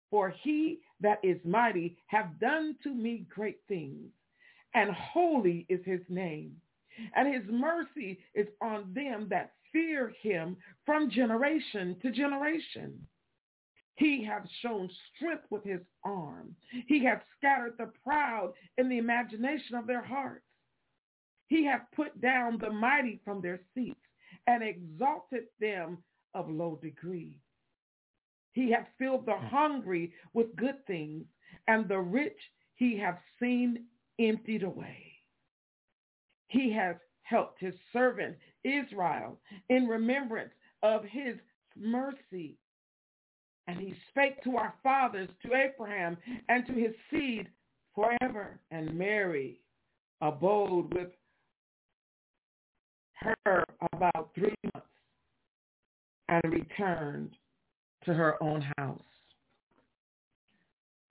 For 0.09 0.33
he 0.41 0.79
that 1.01 1.19
is 1.23 1.37
mighty 1.45 1.97
hath 2.07 2.31
done 2.39 2.75
to 2.81 2.89
me 2.89 3.27
great 3.29 3.59
things, 3.67 4.09
and 4.73 4.89
holy 4.89 5.67
is 5.69 5.81
his 5.85 6.01
name 6.09 6.55
and 7.15 7.33
his 7.33 7.43
mercy 7.49 8.19
is 8.33 8.47
on 8.61 8.93
them 8.93 9.27
that 9.29 9.53
fear 9.71 10.13
him 10.21 10.57
from 10.85 11.09
generation 11.09 11.97
to 12.01 12.11
generation. 12.11 12.93
He 13.95 14.23
hath 14.23 14.47
shown 14.61 14.89
strength 15.15 15.45
with 15.49 15.63
his 15.63 15.81
arm. 16.03 16.55
He 16.87 17.03
hath 17.03 17.23
scattered 17.37 17.75
the 17.77 17.91
proud 18.03 18.53
in 18.77 18.89
the 18.89 18.97
imagination 18.97 19.75
of 19.75 19.87
their 19.87 20.03
hearts. 20.03 20.43
He 21.47 21.65
hath 21.65 21.83
put 21.95 22.19
down 22.21 22.57
the 22.57 22.71
mighty 22.71 23.21
from 23.23 23.41
their 23.41 23.59
seats 23.73 23.99
and 24.47 24.63
exalted 24.63 25.45
them 25.59 25.99
of 26.33 26.49
low 26.49 26.77
degree. 26.81 27.39
He 28.51 28.71
hath 28.71 28.87
filled 28.97 29.25
the 29.25 29.33
hmm. 29.33 29.47
hungry 29.47 30.13
with 30.33 30.55
good 30.55 30.85
things, 30.87 31.25
and 31.67 31.87
the 31.87 31.99
rich 31.99 32.39
he 32.75 32.97
hath 32.97 33.19
seen 33.39 33.85
emptied 34.19 34.63
away 34.63 35.14
he 36.47 36.71
has 36.71 36.95
helped 37.23 37.59
his 37.59 37.73
servant 37.91 38.37
Israel 38.63 39.39
in 39.69 39.87
remembrance 39.87 40.53
of 40.83 41.03
his 41.03 41.35
mercy. 41.77 42.57
And 43.67 43.79
he 43.79 43.95
spake 44.09 44.43
to 44.43 44.57
our 44.57 44.73
fathers, 44.83 45.29
to 45.43 45.55
Abraham, 45.55 46.17
and 46.49 46.67
to 46.67 46.73
his 46.73 46.93
seed 47.09 47.49
forever. 47.95 48.59
And 48.69 48.95
Mary 48.95 49.59
abode 50.21 50.93
with 50.93 51.09
her 53.15 53.63
about 53.93 54.29
three 54.35 54.53
months 54.73 54.87
and 56.29 56.53
returned 56.53 57.35
to 58.03 58.13
her 58.13 58.41
own 58.41 58.63
house. 58.77 59.01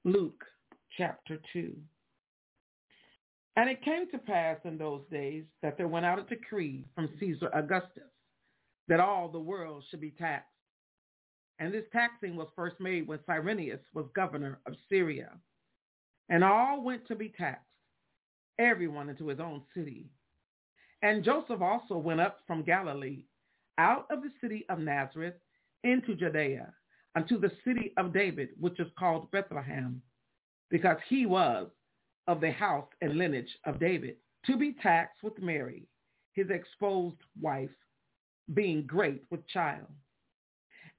Luke 0.04 0.44
chapter 0.96 1.38
2. 1.52 1.74
And 3.56 3.70
it 3.70 3.84
came 3.84 4.10
to 4.10 4.18
pass 4.18 4.58
in 4.64 4.78
those 4.78 5.02
days 5.10 5.44
that 5.62 5.76
there 5.76 5.88
went 5.88 6.06
out 6.06 6.18
a 6.18 6.22
decree 6.22 6.84
from 6.94 7.08
Caesar 7.20 7.50
Augustus 7.54 8.10
that 8.88 9.00
all 9.00 9.28
the 9.28 9.38
world 9.38 9.84
should 9.88 10.00
be 10.00 10.10
taxed. 10.10 10.48
And 11.60 11.72
this 11.72 11.84
taxing 11.92 12.34
was 12.34 12.48
first 12.56 12.80
made 12.80 13.06
when 13.06 13.20
Cyrenius 13.26 13.80
was 13.94 14.06
governor 14.14 14.58
of 14.66 14.74
Syria. 14.88 15.30
And 16.28 16.42
all 16.42 16.82
went 16.82 17.06
to 17.06 17.14
be 17.14 17.28
taxed, 17.28 17.64
everyone 18.58 19.08
into 19.08 19.28
his 19.28 19.38
own 19.38 19.62
city. 19.74 20.06
And 21.02 21.22
Joseph 21.22 21.60
also 21.60 21.96
went 21.96 22.20
up 22.20 22.40
from 22.46 22.64
Galilee, 22.64 23.24
out 23.78 24.06
of 24.10 24.22
the 24.22 24.30
city 24.40 24.64
of 24.68 24.78
Nazareth, 24.80 25.34
into 25.84 26.14
Judea, 26.14 26.72
unto 27.14 27.38
the 27.38 27.52
city 27.64 27.92
of 27.98 28.12
David, 28.12 28.48
which 28.58 28.80
is 28.80 28.88
called 28.98 29.30
Bethlehem, 29.30 30.02
because 30.70 30.96
he 31.08 31.26
was 31.26 31.68
of 32.26 32.40
the 32.40 32.52
house 32.52 32.88
and 33.00 33.16
lineage 33.16 33.58
of 33.66 33.80
David, 33.80 34.16
to 34.46 34.56
be 34.56 34.74
taxed 34.82 35.22
with 35.22 35.38
Mary, 35.40 35.86
his 36.32 36.50
exposed 36.50 37.16
wife, 37.40 37.70
being 38.52 38.86
great 38.86 39.24
with 39.30 39.46
child. 39.48 39.86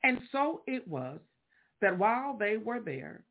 And 0.03 0.19
so 0.31 0.61
it 0.67 0.87
was 0.87 1.19
that 1.81 1.97
while 1.97 2.37
they 2.37 2.57
were 2.57 2.79
there, 2.79 3.23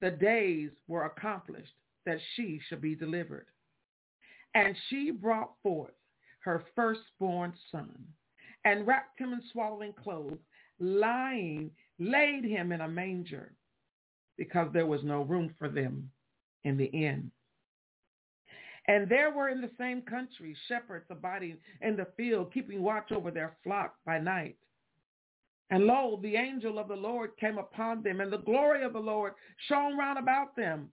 the 0.00 0.10
days 0.10 0.70
were 0.88 1.04
accomplished 1.04 1.72
that 2.06 2.18
she 2.34 2.60
should 2.68 2.80
be 2.80 2.94
delivered. 2.94 3.46
And 4.54 4.76
she 4.88 5.10
brought 5.10 5.52
forth 5.62 5.92
her 6.40 6.64
firstborn 6.74 7.52
son 7.70 8.04
and 8.64 8.86
wrapped 8.86 9.18
him 9.18 9.32
in 9.32 9.42
swaddling 9.52 9.92
clothes, 9.92 10.38
lying, 10.78 11.70
laid 11.98 12.44
him 12.44 12.72
in 12.72 12.80
a 12.80 12.88
manger 12.88 13.52
because 14.36 14.68
there 14.72 14.86
was 14.86 15.02
no 15.04 15.22
room 15.22 15.54
for 15.58 15.68
them 15.68 16.10
in 16.64 16.76
the 16.76 16.86
inn. 16.86 17.30
And 18.86 19.08
there 19.08 19.30
were 19.30 19.50
in 19.50 19.60
the 19.60 19.70
same 19.78 20.02
country 20.02 20.56
shepherds 20.66 21.06
abiding 21.10 21.58
in 21.80 21.96
the 21.96 22.08
field, 22.16 22.52
keeping 22.52 22.82
watch 22.82 23.12
over 23.12 23.30
their 23.30 23.56
flock 23.62 23.94
by 24.04 24.18
night. 24.18 24.56
And 25.70 25.84
lo, 25.84 26.18
the 26.22 26.34
angel 26.34 26.78
of 26.78 26.88
the 26.88 26.96
Lord 26.96 27.30
came 27.38 27.58
upon 27.58 28.02
them, 28.02 28.20
and 28.20 28.32
the 28.32 28.38
glory 28.38 28.82
of 28.82 28.92
the 28.92 28.98
Lord 28.98 29.34
shone 29.68 29.96
round 29.96 30.18
about 30.18 30.56
them. 30.56 30.88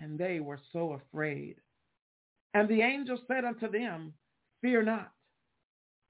And 0.00 0.18
they 0.18 0.40
were 0.40 0.60
so 0.72 0.92
afraid. 0.92 1.56
And 2.54 2.68
the 2.68 2.80
angel 2.80 3.18
said 3.28 3.44
unto 3.44 3.70
them, 3.70 4.14
Fear 4.62 4.84
not, 4.84 5.12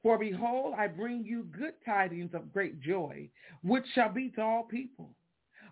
for 0.02 0.18
behold, 0.18 0.74
I 0.76 0.88
bring 0.88 1.24
you 1.24 1.44
good 1.56 1.74
tidings 1.85 2.35
of 2.35 2.52
great 2.52 2.80
joy, 2.80 3.28
which 3.62 3.85
shall 3.94 4.12
be 4.12 4.30
to 4.30 4.42
all 4.42 4.64
people. 4.64 5.14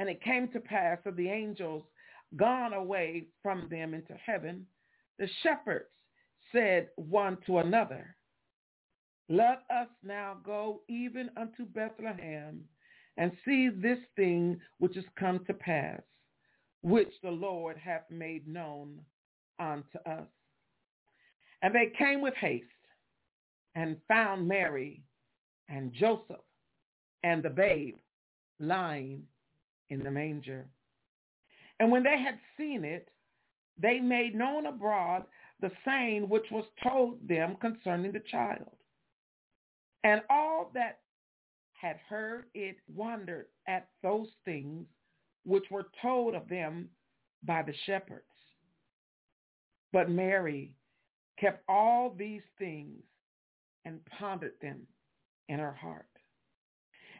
And 0.00 0.08
it 0.08 0.22
came 0.22 0.48
to 0.52 0.60
pass 0.60 0.96
that 1.04 1.16
the 1.16 1.28
angels 1.28 1.82
gone 2.34 2.72
away 2.72 3.26
from 3.42 3.68
them 3.70 3.92
into 3.92 4.14
heaven, 4.14 4.64
the 5.18 5.28
shepherds 5.42 5.90
said 6.52 6.88
one 6.96 7.36
to 7.44 7.58
another, 7.58 8.16
let 9.28 9.62
us 9.70 9.88
now 10.02 10.38
go 10.42 10.80
even 10.88 11.28
unto 11.36 11.66
Bethlehem 11.66 12.64
and 13.18 13.30
see 13.44 13.68
this 13.68 13.98
thing 14.16 14.58
which 14.78 14.96
is 14.96 15.04
come 15.18 15.44
to 15.44 15.52
pass, 15.52 16.00
which 16.80 17.12
the 17.22 17.30
Lord 17.30 17.76
hath 17.76 18.10
made 18.10 18.48
known 18.48 19.00
unto 19.58 19.98
us. 20.06 20.26
And 21.60 21.74
they 21.74 21.92
came 21.98 22.22
with 22.22 22.34
haste 22.36 22.64
and 23.74 23.98
found 24.08 24.48
Mary 24.48 25.02
and 25.68 25.92
Joseph 25.92 26.40
and 27.22 27.42
the 27.42 27.50
babe 27.50 27.96
lying 28.58 29.24
in 29.90 30.02
the 30.02 30.10
manger. 30.10 30.66
And 31.78 31.90
when 31.90 32.02
they 32.02 32.18
had 32.18 32.38
seen 32.56 32.84
it, 32.84 33.08
they 33.80 33.98
made 33.98 34.34
known 34.34 34.66
abroad 34.66 35.24
the 35.60 35.70
saying 35.84 36.28
which 36.28 36.46
was 36.50 36.64
told 36.82 37.16
them 37.26 37.56
concerning 37.60 38.12
the 38.12 38.22
child. 38.30 38.70
And 40.04 40.22
all 40.30 40.70
that 40.74 41.00
had 41.72 41.96
heard 42.08 42.44
it 42.54 42.76
wondered 42.94 43.46
at 43.66 43.88
those 44.02 44.28
things 44.44 44.86
which 45.44 45.64
were 45.70 45.86
told 46.02 46.34
of 46.34 46.48
them 46.48 46.88
by 47.42 47.62
the 47.62 47.74
shepherds. 47.86 48.24
But 49.92 50.10
Mary 50.10 50.76
kept 51.38 51.64
all 51.68 52.14
these 52.16 52.42
things 52.58 53.02
and 53.84 54.00
pondered 54.18 54.54
them 54.60 54.80
in 55.48 55.58
her 55.58 55.72
heart. 55.72 56.06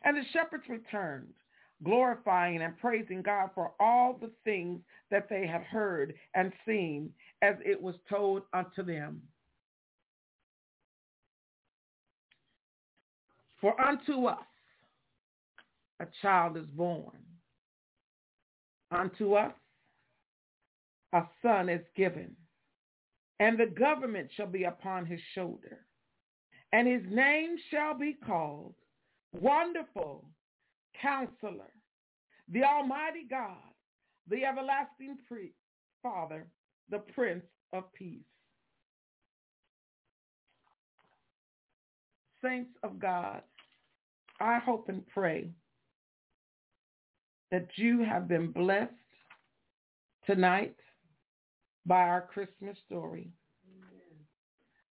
And 0.05 0.17
the 0.17 0.25
shepherds 0.33 0.65
returned, 0.69 1.33
glorifying 1.83 2.63
and 2.63 2.79
praising 2.79 3.23
God 3.23 3.51
for 3.55 3.73
all 3.81 4.19
the 4.21 4.31
things 4.45 4.81
that 5.11 5.29
they 5.29 5.47
had 5.47 5.63
heard 5.63 6.15
and 6.35 6.53
seen 6.67 7.11
as 7.43 7.57
it 7.65 7.81
was 7.81 7.95
told 8.09 8.43
unto 8.53 8.83
them. 8.83 9.23
For 13.61 13.79
unto 13.81 14.27
us 14.27 14.39
a 16.01 16.07
child 16.23 16.57
is 16.57 16.67
born. 16.67 17.19
Unto 18.91 19.35
us 19.35 19.53
a 21.13 21.23
son 21.43 21.69
is 21.69 21.85
given, 21.97 22.35
and 23.39 23.59
the 23.59 23.67
government 23.67 24.31
shall 24.37 24.47
be 24.47 24.65
upon 24.65 25.07
his 25.07 25.21
shoulder. 25.35 25.87
And 26.73 26.87
his 26.87 27.03
name 27.11 27.57
shall 27.71 27.95
be 27.99 28.15
called 28.15 28.75
Wonderful 29.33 30.25
Counselor, 31.01 31.73
the 32.49 32.65
Almighty 32.65 33.27
God, 33.29 33.57
the 34.29 34.45
Everlasting 34.45 35.19
Father, 36.03 36.47
the 36.91 36.99
Prince 36.99 37.45
of 37.73 37.93
Peace. 37.93 38.21
Saints 42.43 42.71
of 42.83 42.99
God, 42.99 43.43
I 44.41 44.59
hope 44.59 44.89
and 44.89 45.07
pray 45.09 45.51
that 47.51 47.67
you 47.77 48.03
have 48.03 48.29
been 48.29 48.51
blessed 48.53 48.93
tonight 50.27 50.77
by 51.85 52.03
our 52.03 52.23
Christmas 52.23 52.79
story. 52.87 53.31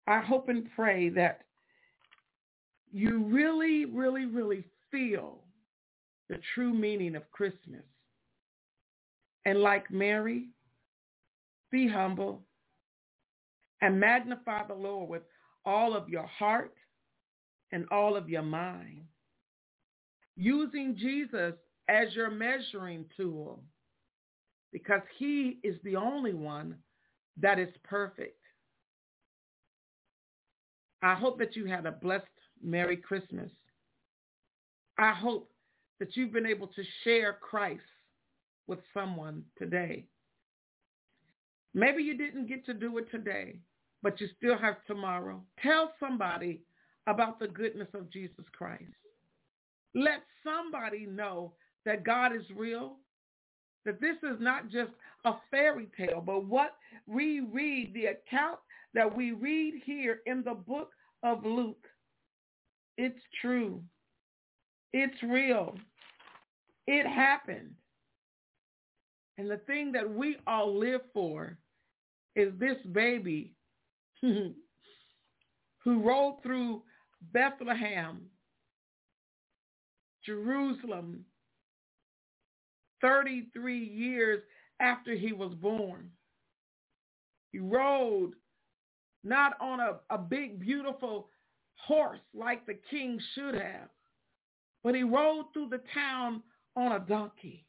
I 0.06 0.20
hope 0.20 0.48
and 0.48 0.68
pray 0.74 1.08
that 1.10 1.42
you 2.92 3.24
really, 3.24 3.86
really, 3.86 4.26
really 4.26 4.64
feel 4.90 5.38
the 6.28 6.38
true 6.54 6.72
meaning 6.72 7.16
of 7.16 7.30
Christmas. 7.30 7.84
And 9.44 9.60
like 9.60 9.90
Mary, 9.90 10.48
be 11.70 11.88
humble 11.88 12.42
and 13.80 13.98
magnify 13.98 14.66
the 14.66 14.74
Lord 14.74 15.08
with 15.08 15.22
all 15.64 15.96
of 15.96 16.08
your 16.08 16.26
heart 16.26 16.74
and 17.72 17.86
all 17.90 18.16
of 18.16 18.28
your 18.28 18.42
mind 18.42 19.02
using 20.36 20.96
Jesus 20.96 21.54
as 21.88 22.14
your 22.14 22.30
measuring 22.30 23.04
tool 23.16 23.62
because 24.72 25.02
he 25.18 25.58
is 25.62 25.76
the 25.84 25.96
only 25.96 26.32
one 26.32 26.76
that 27.40 27.58
is 27.58 27.68
perfect. 27.84 28.38
I 31.02 31.14
hope 31.14 31.38
that 31.38 31.56
you 31.56 31.66
had 31.66 31.86
a 31.86 31.92
blessed 31.92 32.24
Merry 32.62 32.96
Christmas. 32.96 33.50
I 34.98 35.12
hope 35.12 35.50
that 36.02 36.16
you've 36.16 36.32
been 36.32 36.46
able 36.46 36.66
to 36.66 36.82
share 37.04 37.34
Christ 37.34 37.80
with 38.66 38.80
someone 38.92 39.44
today. 39.56 40.04
Maybe 41.74 42.02
you 42.02 42.18
didn't 42.18 42.48
get 42.48 42.66
to 42.66 42.74
do 42.74 42.98
it 42.98 43.08
today, 43.12 43.60
but 44.02 44.20
you 44.20 44.26
still 44.36 44.58
have 44.58 44.84
tomorrow. 44.88 45.40
Tell 45.62 45.92
somebody 46.00 46.60
about 47.06 47.38
the 47.38 47.46
goodness 47.46 47.86
of 47.94 48.10
Jesus 48.10 48.44
Christ. 48.50 48.82
Let 49.94 50.24
somebody 50.42 51.06
know 51.06 51.52
that 51.86 52.02
God 52.02 52.34
is 52.34 52.42
real, 52.56 52.96
that 53.84 54.00
this 54.00 54.16
is 54.24 54.40
not 54.40 54.70
just 54.70 54.90
a 55.24 55.34
fairy 55.52 55.86
tale, 55.96 56.20
but 56.20 56.46
what 56.46 56.78
we 57.06 57.38
read, 57.38 57.94
the 57.94 58.06
account 58.06 58.58
that 58.92 59.16
we 59.16 59.30
read 59.30 59.74
here 59.86 60.18
in 60.26 60.42
the 60.42 60.54
book 60.54 60.90
of 61.22 61.44
Luke, 61.44 61.86
it's 62.98 63.22
true. 63.40 63.80
It's 64.92 65.22
real. 65.22 65.76
It 66.86 67.06
happened. 67.06 67.74
And 69.38 69.50
the 69.50 69.58
thing 69.58 69.92
that 69.92 70.08
we 70.08 70.36
all 70.46 70.78
live 70.78 71.00
for 71.14 71.58
is 72.36 72.52
this 72.58 72.76
baby 72.92 73.54
who 74.22 74.54
rolled 75.86 76.42
through 76.42 76.82
Bethlehem 77.32 78.22
Jerusalem 80.24 81.24
33 83.00 83.78
years 83.78 84.42
after 84.80 85.14
he 85.14 85.32
was 85.32 85.54
born. 85.54 86.10
He 87.50 87.58
rode 87.58 88.32
not 89.24 89.54
on 89.60 89.80
a, 89.80 89.98
a 90.10 90.18
big, 90.18 90.60
beautiful 90.60 91.28
horse 91.76 92.20
like 92.34 92.66
the 92.66 92.78
king 92.90 93.20
should 93.34 93.54
have, 93.54 93.88
But 94.84 94.94
he 94.94 95.02
rode 95.02 95.46
through 95.52 95.68
the 95.68 95.82
town 95.94 96.42
on 96.76 96.92
a 96.92 97.00
donkey, 97.00 97.66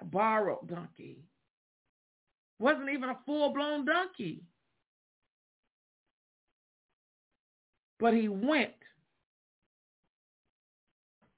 a 0.00 0.04
borrowed 0.04 0.68
donkey. 0.68 1.24
Wasn't 2.58 2.90
even 2.90 3.10
a 3.10 3.18
full-blown 3.26 3.84
donkey. 3.84 4.44
But 7.98 8.14
he 8.14 8.28
went 8.28 8.72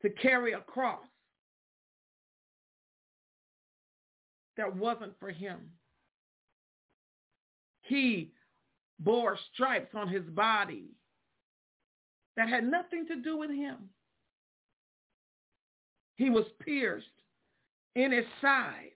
to 0.02 0.10
carry 0.10 0.52
a 0.52 0.60
cross 0.60 1.06
that 4.56 4.76
wasn't 4.76 5.18
for 5.18 5.30
him. 5.30 5.70
He 7.82 8.32
bore 8.98 9.38
stripes 9.52 9.94
on 9.94 10.08
his 10.08 10.24
body 10.24 10.90
that 12.36 12.48
had 12.48 12.64
nothing 12.64 13.06
to 13.06 13.16
do 13.16 13.36
with 13.36 13.50
him. 13.50 13.90
He 16.16 16.30
was 16.30 16.46
pierced 16.60 17.06
in 17.94 18.12
his 18.12 18.24
side. 18.40 18.92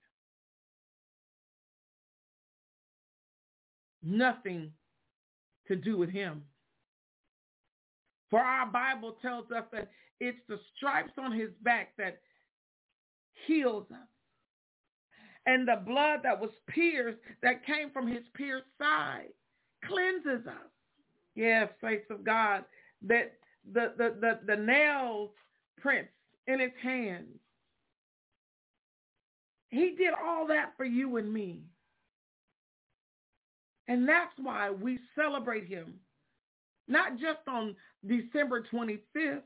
Nothing 4.02 4.72
to 5.68 5.76
do 5.76 5.96
with 5.96 6.10
him. 6.10 6.42
For 8.30 8.40
our 8.40 8.66
Bible 8.66 9.16
tells 9.20 9.50
us 9.50 9.64
that 9.72 9.90
it's 10.20 10.38
the 10.48 10.58
stripes 10.76 11.12
on 11.18 11.32
his 11.32 11.50
back 11.62 11.92
that 11.98 12.20
heals 13.46 13.86
us. 13.90 14.08
And 15.46 15.66
the 15.66 15.82
blood 15.86 16.20
that 16.22 16.40
was 16.40 16.50
pierced, 16.68 17.18
that 17.42 17.66
came 17.66 17.90
from 17.90 18.06
his 18.06 18.22
pierced 18.34 18.68
side, 18.78 19.28
cleanses 19.84 20.46
us. 20.46 20.70
Yes, 21.34 21.68
face 21.80 22.04
of 22.10 22.24
God, 22.24 22.64
that 23.02 23.32
the, 23.72 23.92
the, 23.96 24.14
the, 24.20 24.38
the 24.46 24.62
nails 24.62 25.30
prints 25.78 26.12
in 26.46 26.60
his 26.60 26.72
hands. 26.82 27.38
He 29.70 29.94
did 29.96 30.12
all 30.14 30.46
that 30.48 30.72
for 30.76 30.84
you 30.84 31.16
and 31.16 31.32
me. 31.32 31.60
And 33.88 34.08
that's 34.08 34.32
why 34.36 34.70
we 34.70 34.98
celebrate 35.16 35.66
him, 35.66 35.94
not 36.88 37.18
just 37.18 37.40
on 37.48 37.74
December 38.06 38.64
25th, 38.72 39.42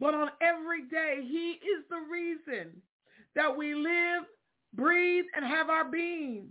but 0.00 0.14
on 0.14 0.30
every 0.40 0.82
day. 0.88 1.20
He 1.22 1.52
is 1.52 1.84
the 1.88 2.00
reason 2.10 2.82
that 3.34 3.56
we 3.56 3.74
live, 3.74 4.24
breathe, 4.74 5.24
and 5.34 5.44
have 5.44 5.70
our 5.70 5.84
being. 5.84 6.48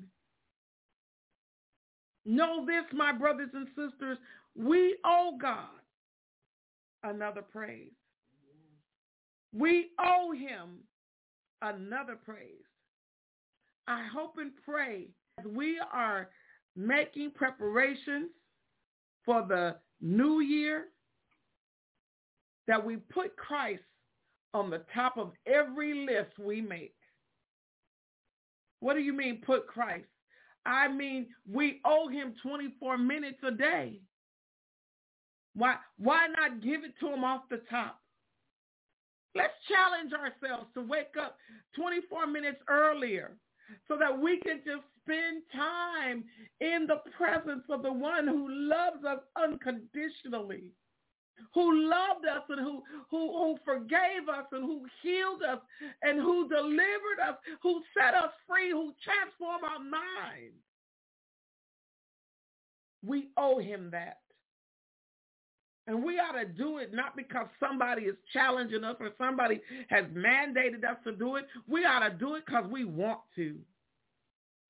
Know 2.26 2.66
this, 2.66 2.86
my 2.94 3.12
brothers 3.12 3.50
and 3.54 3.68
sisters, 3.70 4.18
we 4.56 4.98
owe 5.06 5.38
God 5.40 5.68
another 7.04 7.42
praise. 7.42 7.92
We 9.54 9.92
owe 10.00 10.32
him 10.32 10.80
another 11.62 12.16
praise. 12.16 12.66
I 13.88 14.06
hope 14.12 14.36
and 14.38 14.52
pray 14.66 15.10
as 15.40 15.46
we 15.46 15.80
are 15.92 16.30
making 16.76 17.32
preparations 17.36 18.30
for 19.26 19.46
the 19.48 19.76
new 20.02 20.42
year 20.42 20.86
that 22.68 22.84
we 22.84 22.98
put 22.98 23.36
Christ 23.38 23.84
on 24.54 24.70
the 24.70 24.84
top 24.94 25.18
of 25.18 25.32
every 25.46 26.06
list 26.06 26.38
we 26.40 26.62
make. 26.62 26.96
What 28.80 28.96
do 28.96 29.00
you 29.02 29.14
mean 29.14 29.42
put 29.46 29.68
Christ? 29.68 30.06
I 30.66 30.88
mean, 30.88 31.28
we 31.50 31.82
owe 31.86 32.08
him 32.08 32.34
24 32.42 32.98
minutes 32.98 33.40
a 33.46 33.52
day. 33.52 34.00
Why, 35.56 35.76
why 35.98 36.28
not 36.28 36.62
give 36.62 36.84
it 36.84 36.94
to 37.00 37.14
him 37.14 37.24
off 37.24 37.44
the 37.50 37.62
top? 37.70 38.00
Let's 39.36 39.54
challenge 39.68 40.14
ourselves 40.14 40.70
to 40.76 40.82
wake 40.82 41.16
up 41.20 41.38
24 41.76 42.28
minutes 42.28 42.60
earlier 42.70 43.32
so 43.88 43.98
that 43.98 44.18
we 44.18 44.40
can 44.40 44.62
just 44.66 44.84
spend 45.02 45.44
time 45.54 46.24
in 46.62 46.88
the 46.88 47.02
presence 47.18 47.64
of 47.70 47.82
the 47.82 47.92
one 47.92 48.28
who 48.28 48.48
loves 48.50 49.04
us 49.06 49.20
unconditionally, 49.42 50.72
who 51.54 51.90
loved 51.90 52.26
us 52.26 52.44
and 52.50 52.60
who, 52.60 52.84
who, 53.10 53.32
who 53.32 53.58
forgave 53.66 54.30
us 54.32 54.46
and 54.52 54.64
who 54.64 54.86
healed 55.02 55.42
us 55.44 55.60
and 56.04 56.20
who 56.20 56.48
delivered 56.48 57.20
us, 57.28 57.36
who 57.62 57.82
set 57.98 58.14
us 58.14 58.32
free, 58.48 58.70
who 58.72 58.94
transformed 59.04 59.64
our 59.64 59.80
minds. 59.80 60.62
We 63.06 63.30
owe 63.36 63.60
him 63.60 63.90
that. 63.92 64.23
And 65.86 66.04
we 66.04 66.18
ought 66.18 66.40
to 66.40 66.46
do 66.46 66.78
it 66.78 66.94
not 66.94 67.16
because 67.16 67.48
somebody 67.60 68.04
is 68.04 68.16
challenging 68.32 68.84
us 68.84 68.96
or 69.00 69.10
somebody 69.18 69.62
has 69.90 70.06
mandated 70.06 70.86
us 70.90 70.98
to 71.04 71.12
do 71.12 71.36
it. 71.36 71.46
We 71.68 71.84
ought 71.86 72.08
to 72.08 72.12
do 72.12 72.36
it 72.36 72.46
because 72.46 72.66
we 72.72 72.86
want 72.86 73.20
to. 73.36 73.58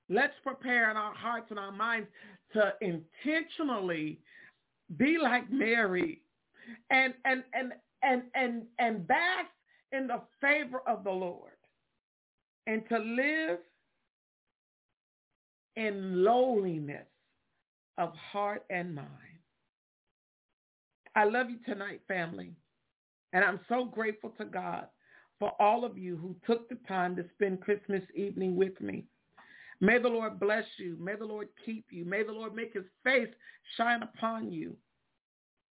Let's 0.08 0.34
prepare 0.42 0.90
in 0.90 0.96
our 0.96 1.14
hearts 1.14 1.46
and 1.50 1.58
our 1.58 1.72
minds 1.72 2.08
to 2.52 2.74
intentionally 2.80 4.18
be 4.96 5.16
like 5.22 5.50
Mary 5.50 6.20
and 6.90 7.14
and 7.24 7.42
and 7.54 7.72
and 8.02 8.22
and 8.34 8.62
and 8.78 9.06
bask 9.06 9.48
in 9.92 10.06
the 10.06 10.20
favor 10.40 10.82
of 10.86 11.04
the 11.04 11.10
Lord 11.10 11.52
and 12.66 12.82
to 12.88 12.98
live 12.98 13.58
in 15.76 16.24
lowliness 16.24 17.06
of 17.98 18.12
heart 18.14 18.64
and 18.70 18.94
mind. 18.94 19.08
I 21.16 21.24
love 21.24 21.50
you 21.50 21.58
tonight, 21.64 22.00
family. 22.08 22.52
And 23.32 23.44
I'm 23.44 23.60
so 23.68 23.84
grateful 23.84 24.30
to 24.38 24.44
God 24.44 24.86
for 25.38 25.52
all 25.60 25.84
of 25.84 25.98
you 25.98 26.16
who 26.16 26.36
took 26.46 26.68
the 26.68 26.78
time 26.86 27.16
to 27.16 27.24
spend 27.34 27.60
Christmas 27.60 28.02
evening 28.14 28.56
with 28.56 28.80
me. 28.80 29.04
May 29.80 29.98
the 29.98 30.08
Lord 30.08 30.38
bless 30.38 30.64
you. 30.78 30.96
May 31.00 31.16
the 31.16 31.24
Lord 31.24 31.48
keep 31.64 31.86
you. 31.90 32.04
May 32.04 32.22
the 32.22 32.32
Lord 32.32 32.54
make 32.54 32.74
his 32.74 32.84
face 33.02 33.28
shine 33.76 34.02
upon 34.02 34.52
you. 34.52 34.76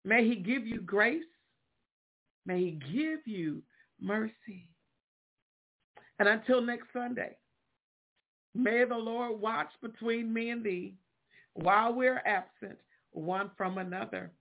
May 0.05 0.27
he 0.27 0.35
give 0.35 0.65
you 0.65 0.81
grace. 0.81 1.23
May 2.45 2.59
he 2.59 2.71
give 2.93 3.19
you 3.25 3.61
mercy. 3.99 4.69
And 6.19 6.29
until 6.29 6.61
next 6.61 6.87
Sunday, 6.93 7.35
may 8.55 8.85
the 8.85 8.95
Lord 8.95 9.39
watch 9.39 9.69
between 9.81 10.33
me 10.33 10.51
and 10.51 10.63
thee 10.63 10.95
while 11.53 11.93
we're 11.93 12.21
absent 12.25 12.77
one 13.11 13.51
from 13.57 13.77
another. 13.77 14.31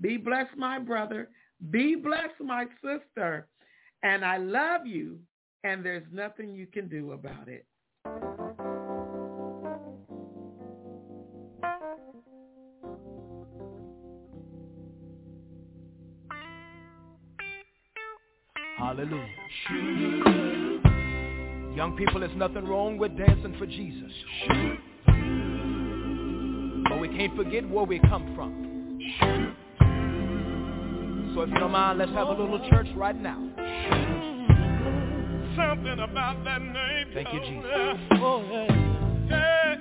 Be 0.00 0.16
blessed, 0.16 0.56
my 0.56 0.78
brother. 0.78 1.30
Be 1.70 1.94
blessed, 1.94 2.40
my 2.44 2.66
sister. 2.82 3.48
And 4.02 4.24
I 4.24 4.36
love 4.36 4.86
you, 4.86 5.18
and 5.64 5.84
there's 5.84 6.06
nothing 6.12 6.54
you 6.54 6.66
can 6.66 6.88
do 6.88 7.12
about 7.12 7.48
it. 7.48 7.66
Hallelujah. 18.78 19.26
Young 21.74 21.96
people, 21.98 22.20
there's 22.20 22.36
nothing 22.36 22.64
wrong 22.66 22.98
with 22.98 23.16
dancing 23.16 23.56
for 23.58 23.66
Jesus. 23.66 24.12
But 26.88 27.00
we 27.00 27.08
can't 27.08 27.34
forget 27.36 27.68
where 27.68 27.84
we 27.84 27.98
come 28.00 28.34
from. 28.36 29.56
So 31.36 31.42
if 31.42 31.50
you 31.50 31.58
don't 31.58 31.70
mind, 31.70 31.98
let's 31.98 32.10
have 32.12 32.28
a 32.28 32.30
little 32.30 32.66
church 32.70 32.86
right 32.96 33.14
now. 33.14 33.36
Something 35.54 35.98
about 35.98 36.42
that 36.44 36.62
name. 36.62 37.08
Thank 37.12 37.28
you, 37.30 37.40
Jesus. 37.40 37.68
Oh, 38.12 38.42
yeah. 39.28 39.76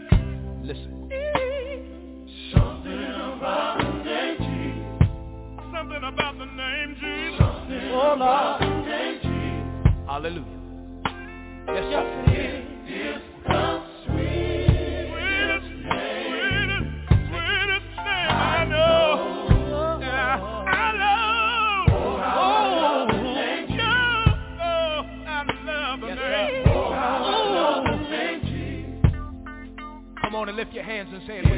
Listen. 0.64 1.10
Something 2.52 3.04
about 3.38 3.78
the 3.78 4.04
name 4.04 4.38
Jesus. 4.38 5.08
Something 5.72 6.04
about 6.04 6.38
the 6.40 6.46
name 6.46 6.96
Jesus. 7.00 7.40
Something 7.40 7.90
oh, 7.94 8.16
about 8.18 8.60
the 8.60 8.68
name 8.68 9.20
Jesus. 9.24 9.94
Hallelujah. 10.08 10.60
Yes, 11.70 11.86
yes. 11.90 12.75
Lift 31.28 31.55